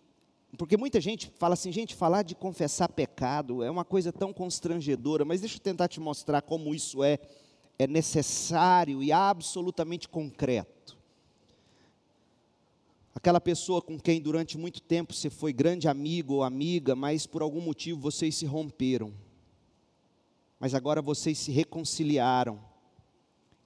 porque 0.57 0.75
muita 0.75 0.99
gente 0.99 1.31
fala 1.37 1.53
assim, 1.53 1.71
gente, 1.71 1.93
falar 1.93 2.23
de 2.23 2.33
confessar 2.33 2.89
pecado 2.89 3.61
é 3.61 3.69
uma 3.69 3.85
coisa 3.85 4.11
tão 4.11 4.33
constrangedora, 4.33 5.23
mas 5.23 5.41
deixa 5.41 5.57
eu 5.57 5.61
tentar 5.61 5.87
te 5.87 5.99
mostrar 5.99 6.41
como 6.41 6.73
isso 6.73 7.03
é, 7.03 7.19
é 7.77 7.85
necessário 7.85 9.03
e 9.03 9.11
absolutamente 9.11 10.09
concreto. 10.09 10.98
Aquela 13.13 13.41
pessoa 13.41 13.81
com 13.81 13.99
quem 13.99 14.21
durante 14.21 14.57
muito 14.57 14.81
tempo 14.81 15.13
você 15.13 15.29
foi 15.29 15.51
grande 15.51 15.87
amigo 15.87 16.35
ou 16.35 16.43
amiga, 16.43 16.95
mas 16.95 17.25
por 17.25 17.41
algum 17.41 17.61
motivo 17.61 17.99
vocês 17.99 18.35
se 18.35 18.45
romperam. 18.45 19.13
Mas 20.59 20.73
agora 20.73 21.01
vocês 21.01 21.37
se 21.37 21.51
reconciliaram. 21.51 22.59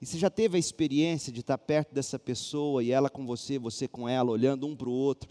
E 0.00 0.06
você 0.06 0.18
já 0.18 0.30
teve 0.30 0.56
a 0.56 0.60
experiência 0.60 1.32
de 1.32 1.40
estar 1.40 1.58
perto 1.58 1.94
dessa 1.94 2.18
pessoa 2.18 2.82
e 2.82 2.90
ela 2.90 3.08
com 3.08 3.26
você, 3.26 3.58
você 3.58 3.86
com 3.86 4.08
ela, 4.08 4.30
olhando 4.30 4.66
um 4.66 4.74
para 4.76 4.88
o 4.88 4.92
outro 4.92 5.28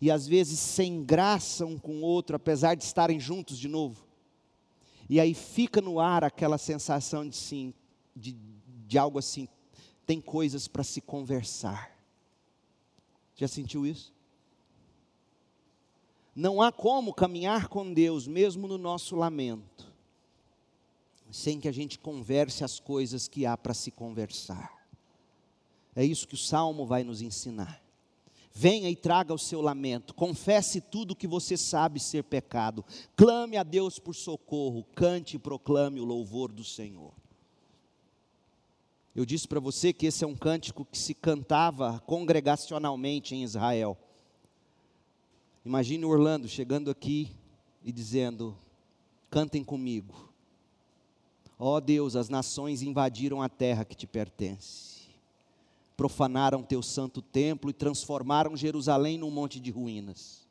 e 0.00 0.10
às 0.10 0.26
vezes 0.26 0.58
sem 0.58 1.04
graça 1.04 1.66
um 1.66 1.78
com 1.78 1.96
o 1.96 2.02
outro, 2.02 2.36
apesar 2.36 2.74
de 2.74 2.84
estarem 2.84 3.18
juntos 3.18 3.58
de 3.58 3.68
novo. 3.68 4.06
E 5.08 5.18
aí 5.18 5.34
fica 5.34 5.80
no 5.80 5.98
ar 5.98 6.22
aquela 6.22 6.58
sensação 6.58 7.28
de 7.28 7.36
sim, 7.36 7.74
de, 8.14 8.36
de 8.86 8.98
algo 8.98 9.18
assim, 9.18 9.48
tem 10.06 10.20
coisas 10.20 10.68
para 10.68 10.84
se 10.84 11.00
conversar. 11.00 11.97
Já 13.38 13.46
sentiu 13.46 13.86
isso? 13.86 14.12
Não 16.34 16.60
há 16.60 16.72
como 16.72 17.14
caminhar 17.14 17.68
com 17.68 17.92
Deus, 17.92 18.26
mesmo 18.26 18.66
no 18.66 18.76
nosso 18.76 19.14
lamento, 19.14 19.92
sem 21.30 21.60
que 21.60 21.68
a 21.68 21.72
gente 21.72 22.00
converse 22.00 22.64
as 22.64 22.80
coisas 22.80 23.28
que 23.28 23.46
há 23.46 23.56
para 23.56 23.74
se 23.74 23.92
conversar. 23.92 24.76
É 25.94 26.04
isso 26.04 26.26
que 26.26 26.34
o 26.34 26.38
salmo 26.38 26.84
vai 26.84 27.04
nos 27.04 27.22
ensinar. 27.22 27.80
Venha 28.52 28.90
e 28.90 28.96
traga 28.96 29.32
o 29.32 29.38
seu 29.38 29.60
lamento, 29.60 30.14
confesse 30.14 30.80
tudo 30.80 31.14
que 31.14 31.28
você 31.28 31.56
sabe 31.56 32.00
ser 32.00 32.24
pecado, 32.24 32.84
clame 33.14 33.56
a 33.56 33.62
Deus 33.62 34.00
por 34.00 34.16
socorro, 34.16 34.84
cante 34.96 35.36
e 35.36 35.38
proclame 35.38 36.00
o 36.00 36.04
louvor 36.04 36.50
do 36.50 36.64
Senhor. 36.64 37.12
Eu 39.18 39.26
disse 39.26 39.48
para 39.48 39.58
você 39.58 39.92
que 39.92 40.06
esse 40.06 40.22
é 40.22 40.26
um 40.28 40.36
cântico 40.36 40.84
que 40.84 40.96
se 40.96 41.12
cantava 41.12 41.98
congregacionalmente 42.06 43.34
em 43.34 43.42
Israel. 43.42 43.98
Imagine 45.64 46.04
Orlando 46.04 46.46
chegando 46.46 46.88
aqui 46.88 47.32
e 47.82 47.90
dizendo: 47.90 48.56
Cantem 49.28 49.64
comigo. 49.64 50.32
Ó 51.58 51.74
oh 51.74 51.80
Deus, 51.80 52.14
as 52.14 52.28
nações 52.28 52.80
invadiram 52.80 53.42
a 53.42 53.48
terra 53.48 53.84
que 53.84 53.96
te 53.96 54.06
pertence 54.06 54.98
profanaram 55.96 56.62
teu 56.62 56.80
santo 56.80 57.20
templo 57.20 57.70
e 57.70 57.72
transformaram 57.72 58.56
Jerusalém 58.56 59.18
num 59.18 59.32
monte 59.32 59.58
de 59.58 59.72
ruínas. 59.72 60.46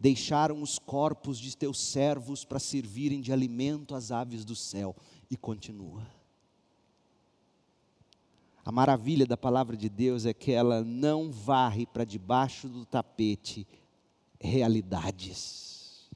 Deixaram 0.00 0.60
os 0.60 0.80
corpos 0.80 1.38
de 1.38 1.56
teus 1.56 1.78
servos 1.78 2.44
para 2.44 2.58
servirem 2.58 3.20
de 3.20 3.32
alimento 3.32 3.94
às 3.94 4.10
aves 4.10 4.44
do 4.44 4.56
céu. 4.56 4.96
E 5.30 5.36
continua. 5.36 6.19
A 8.64 8.70
maravilha 8.70 9.26
da 9.26 9.36
palavra 9.36 9.76
de 9.76 9.88
Deus 9.88 10.26
é 10.26 10.34
que 10.34 10.52
ela 10.52 10.82
não 10.84 11.30
varre 11.30 11.86
para 11.86 12.04
debaixo 12.04 12.68
do 12.68 12.84
tapete 12.84 13.66
realidades. 14.38 16.08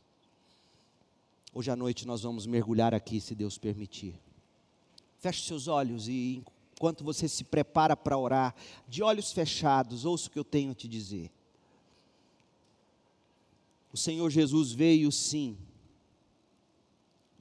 Hoje 1.53 1.71
à 1.71 1.77
noite 1.77 2.07
nós 2.07 2.23
vamos 2.23 2.47
mergulhar 2.47 2.95
aqui, 2.95 3.21
se 3.21 3.35
Deus 3.35 3.57
permitir. 3.57 4.19
Feche 5.19 5.47
seus 5.47 5.69
olhos 5.69 6.09
e 6.09 6.43
enquanto 6.73 7.05
você 7.05 7.29
se 7.29 7.45
prepara 7.45 7.97
para 7.97 8.19
orar, 8.19 8.55
de 8.89 9.03
olhos 9.03 9.33
fechados, 9.33 10.05
ouça 10.05 10.29
o 10.29 10.31
que 10.31 10.39
eu 10.39 10.45
tenho 10.45 10.73
a 10.73 10.75
te 10.75 10.89
dizer. 10.89 11.31
O 13.93 13.97
Senhor 13.97 14.29
Jesus 14.29 14.73
veio 14.73 15.11
sim 15.13 15.57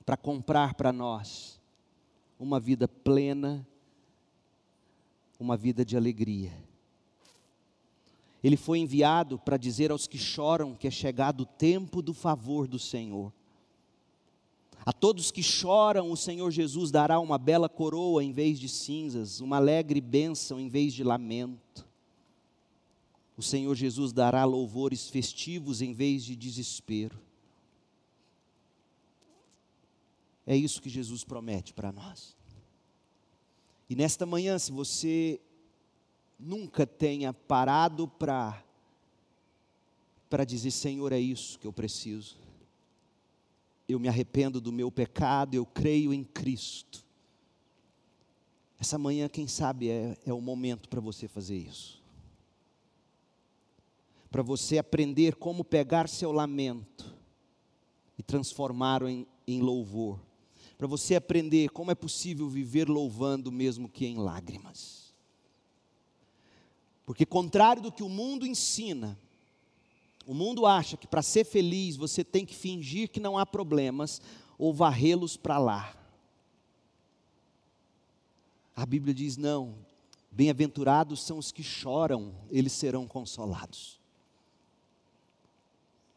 para 0.05 0.15
comprar 0.15 0.75
para 0.75 0.93
nós 0.93 1.59
uma 2.39 2.59
vida 2.59 2.87
plena, 2.87 3.67
uma 5.43 5.57
vida 5.57 5.83
de 5.83 5.97
alegria. 5.97 6.51
Ele 8.43 8.57
foi 8.57 8.79
enviado 8.79 9.37
para 9.37 9.57
dizer 9.57 9.91
aos 9.91 10.07
que 10.07 10.17
choram 10.17 10.73
que 10.73 10.87
é 10.87 10.91
chegado 10.91 11.41
o 11.41 11.45
tempo 11.45 12.01
do 12.01 12.13
favor 12.13 12.67
do 12.67 12.79
Senhor. 12.79 13.31
A 14.85 14.91
todos 14.91 15.31
que 15.31 15.43
choram, 15.43 16.11
o 16.11 16.17
Senhor 16.17 16.51
Jesus 16.51 16.91
dará 16.91 17.19
uma 17.19 17.37
bela 17.37 17.69
coroa 17.69 18.23
em 18.23 18.33
vez 18.33 18.59
de 18.59 18.67
cinzas, 18.67 19.39
uma 19.39 19.57
alegre 19.57 20.01
bênção 20.01 20.59
em 20.59 20.67
vez 20.67 20.93
de 20.93 21.03
lamento. 21.03 21.87
O 23.37 23.41
Senhor 23.41 23.73
Jesus 23.75 24.11
dará 24.11 24.43
louvores 24.43 25.09
festivos 25.09 25.81
em 25.81 25.93
vez 25.93 26.23
de 26.25 26.35
desespero. 26.35 27.17
É 30.45 30.55
isso 30.55 30.81
que 30.81 30.89
Jesus 30.89 31.23
promete 31.23 31.73
para 31.73 31.91
nós. 31.91 32.35
E 33.93 33.95
nesta 33.95 34.25
manhã, 34.25 34.57
se 34.57 34.71
você 34.71 35.39
nunca 36.39 36.85
tenha 36.85 37.31
parado 37.31 38.07
para 38.07 38.61
para 40.27 40.43
dizer, 40.43 40.71
Senhor, 40.71 41.13
é 41.13 41.19
isso 41.19 41.59
que 41.59 41.67
eu 41.67 41.71
preciso 41.71 42.43
eu 43.87 43.99
me 43.99 44.07
arrependo 44.07 44.61
do 44.61 44.71
meu 44.71 44.91
pecado, 44.91 45.55
eu 45.55 45.65
creio 45.65 46.13
em 46.13 46.23
Cristo. 46.23 47.05
Essa 48.79 48.97
manhã, 48.97 49.29
quem 49.29 49.47
sabe, 49.47 49.89
é, 49.89 50.17
é 50.25 50.33
o 50.33 50.41
momento 50.41 50.89
para 50.89 50.99
você 50.99 51.27
fazer 51.27 51.57
isso. 51.57 52.01
Para 54.31 54.41
você 54.41 54.77
aprender 54.77 55.35
como 55.35 55.63
pegar 55.63 56.09
seu 56.09 56.31
lamento 56.31 57.13
e 58.17 58.23
transformá-lo 58.23 59.07
em, 59.07 59.27
em 59.47 59.61
louvor. 59.61 60.19
Para 60.77 60.87
você 60.87 61.15
aprender 61.15 61.69
como 61.69 61.91
é 61.91 61.95
possível 61.95 62.49
viver 62.49 62.89
louvando 62.89 63.51
mesmo 63.51 63.87
que 63.87 64.05
em 64.05 64.17
lágrimas. 64.17 65.13
Porque, 67.05 67.25
contrário 67.25 67.81
do 67.81 67.91
que 67.91 68.03
o 68.03 68.09
mundo 68.09 68.45
ensina, 68.45 69.17
o 70.25 70.33
mundo 70.33 70.65
acha 70.65 70.95
que 70.95 71.07
para 71.07 71.21
ser 71.21 71.45
feliz 71.45 71.95
você 71.95 72.23
tem 72.23 72.45
que 72.45 72.55
fingir 72.55 73.09
que 73.09 73.19
não 73.19 73.37
há 73.37 73.45
problemas 73.45 74.21
ou 74.57 74.73
varrê-los 74.73 75.35
para 75.35 75.57
lá. 75.57 75.95
A 78.75 78.85
Bíblia 78.85 79.13
diz: 79.13 79.37
não, 79.37 79.75
bem-aventurados 80.31 81.21
são 81.21 81.37
os 81.37 81.51
que 81.51 81.61
choram, 81.61 82.33
eles 82.49 82.71
serão 82.71 83.05
consolados. 83.05 84.02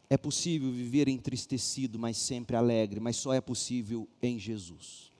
É 0.09 0.17
possível 0.17 0.71
viver 0.71 1.07
entristecido, 1.07 1.99
mas 1.99 2.17
sempre 2.17 2.55
alegre, 2.55 2.99
mas 2.99 3.17
só 3.17 3.33
é 3.33 3.41
possível 3.41 4.07
em 4.21 4.39
Jesus. 4.39 5.11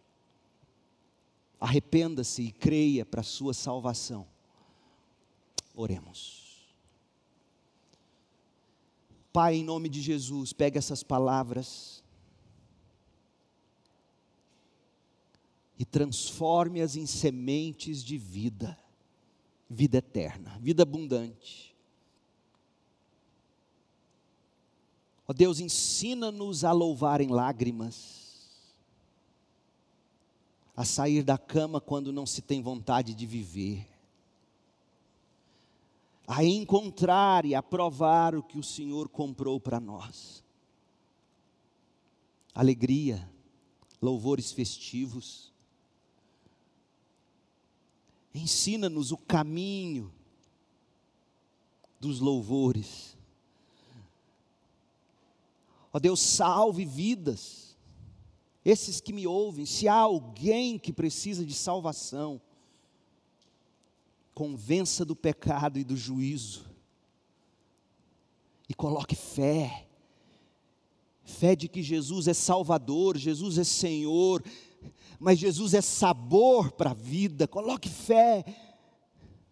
Arrependa-se 1.59 2.43
e 2.43 2.51
creia 2.51 3.05
para 3.05 3.21
a 3.21 3.23
sua 3.23 3.53
salvação. 3.53 4.27
Oremos. 5.75 6.67
Pai, 9.33 9.55
em 9.55 9.63
nome 9.63 9.89
de 9.89 10.01
Jesus, 10.01 10.53
pega 10.53 10.79
essas 10.79 11.03
palavras 11.03 12.03
e 15.77 15.85
transforme-as 15.85 16.95
em 16.95 17.05
sementes 17.05 18.03
de 18.03 18.17
vida, 18.17 18.77
vida 19.69 19.99
eterna, 19.99 20.57
vida 20.59 20.83
abundante. 20.83 21.76
Ó 25.27 25.33
Deus, 25.33 25.59
ensina-nos 25.59 26.63
a 26.63 26.71
louvar 26.71 27.19
em 27.19 27.27
lágrimas, 27.27 28.47
a 30.75 30.85
sair 30.85 31.23
da 31.23 31.37
cama 31.37 31.81
quando 31.81 32.13
não 32.13 32.25
se 32.25 32.41
tem 32.41 32.61
vontade 32.61 33.13
de 33.13 33.25
viver 33.25 33.87
a 36.27 36.43
encontrar 36.43 37.45
e 37.45 37.55
a 37.55 37.63
provar 37.63 38.35
o 38.35 38.43
que 38.43 38.59
o 38.59 38.63
Senhor 38.63 39.07
comprou 39.07 39.61
para 39.61 39.79
nós. 39.79 40.43
Alegria, 42.53 43.31
louvores 44.01 44.51
festivos. 44.51 45.53
Ensina-nos 48.35 49.13
o 49.13 49.17
caminho 49.17 50.13
dos 51.97 52.19
louvores. 52.19 53.16
Ó 55.91 55.99
Deus, 55.99 56.19
salve 56.19 56.85
vidas. 56.85 57.75
Esses 58.63 58.99
que 58.99 59.13
me 59.13 59.25
ouvem, 59.25 59.65
se 59.65 59.87
há 59.87 59.95
alguém 59.95 60.77
que 60.77 60.91
precisa 60.91 61.45
de 61.45 61.53
salvação, 61.53 62.41
convença 64.33 65.05
do 65.05 65.15
pecado 65.15 65.79
e 65.79 65.83
do 65.83 65.95
juízo, 65.95 66.65
e 68.69 68.73
coloque 68.73 69.15
fé, 69.15 69.87
fé 71.23 71.55
de 71.55 71.67
que 71.67 71.81
Jesus 71.81 72.27
é 72.27 72.33
Salvador, 72.33 73.17
Jesus 73.17 73.57
é 73.57 73.63
Senhor, 73.63 74.43
mas 75.19 75.39
Jesus 75.39 75.73
é 75.73 75.81
sabor 75.81 76.71
para 76.71 76.91
a 76.91 76.93
vida, 76.93 77.47
coloque 77.47 77.89
fé, 77.89 78.43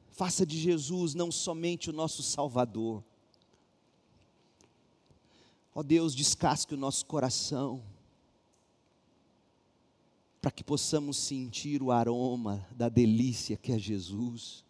faça 0.10 0.46
de 0.46 0.58
Jesus 0.58 1.16
não 1.16 1.32
somente 1.32 1.90
o 1.90 1.94
nosso 1.94 2.22
Salvador, 2.22 3.04
ó 5.76 5.84
Deus, 5.84 6.16
descasque 6.16 6.74
o 6.74 6.78
nosso 6.78 7.06
coração, 7.06 7.84
para 10.42 10.50
que 10.50 10.64
possamos 10.64 11.18
sentir 11.18 11.84
o 11.84 11.92
aroma 11.92 12.66
da 12.72 12.88
delícia 12.88 13.58
que 13.58 13.74
é 13.74 13.78
Jesus. 13.78 14.64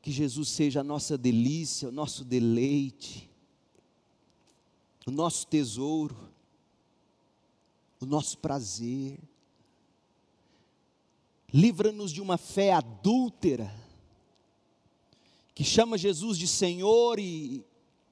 Que 0.00 0.12
Jesus 0.12 0.48
seja 0.48 0.80
a 0.80 0.84
nossa 0.84 1.18
delícia, 1.18 1.88
o 1.88 1.92
nosso 1.92 2.24
deleite, 2.24 3.28
o 5.04 5.10
nosso 5.10 5.46
tesouro, 5.46 6.16
o 8.00 8.06
nosso 8.06 8.38
prazer. 8.38 9.18
Livra-nos 11.52 12.12
de 12.12 12.20
uma 12.20 12.38
fé 12.38 12.72
adúltera, 12.72 13.74
que 15.54 15.64
chama 15.64 15.98
Jesus 15.98 16.38
de 16.38 16.46
Senhor 16.46 17.18
e, 17.18 17.64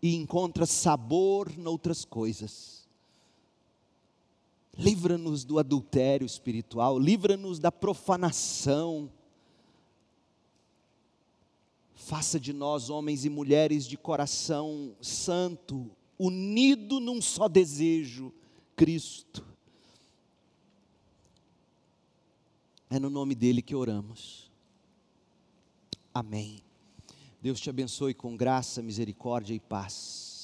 e 0.02 0.14
encontra 0.14 0.66
sabor 0.66 1.56
noutras 1.56 2.04
coisas. 2.04 2.86
Livra-nos 4.76 5.44
do 5.44 5.58
adultério 5.58 6.24
espiritual, 6.24 6.98
livra-nos 6.98 7.58
da 7.58 7.72
profanação, 7.72 9.10
Faça 12.08 12.40
de 12.40 12.54
nós 12.54 12.88
homens 12.88 13.26
e 13.26 13.28
mulheres 13.28 13.84
de 13.86 13.98
coração 13.98 14.96
santo, 14.98 15.90
unido 16.18 17.00
num 17.00 17.20
só 17.20 17.48
desejo, 17.48 18.32
Cristo. 18.74 19.44
É 22.88 22.98
no 22.98 23.10
nome 23.10 23.34
dele 23.34 23.60
que 23.60 23.74
oramos. 23.74 24.50
Amém. 26.14 26.62
Deus 27.40 27.60
te 27.60 27.70
abençoe 27.70 28.14
com 28.14 28.36
graça, 28.36 28.82
misericórdia 28.82 29.54
e 29.54 29.60
paz. 29.60 30.37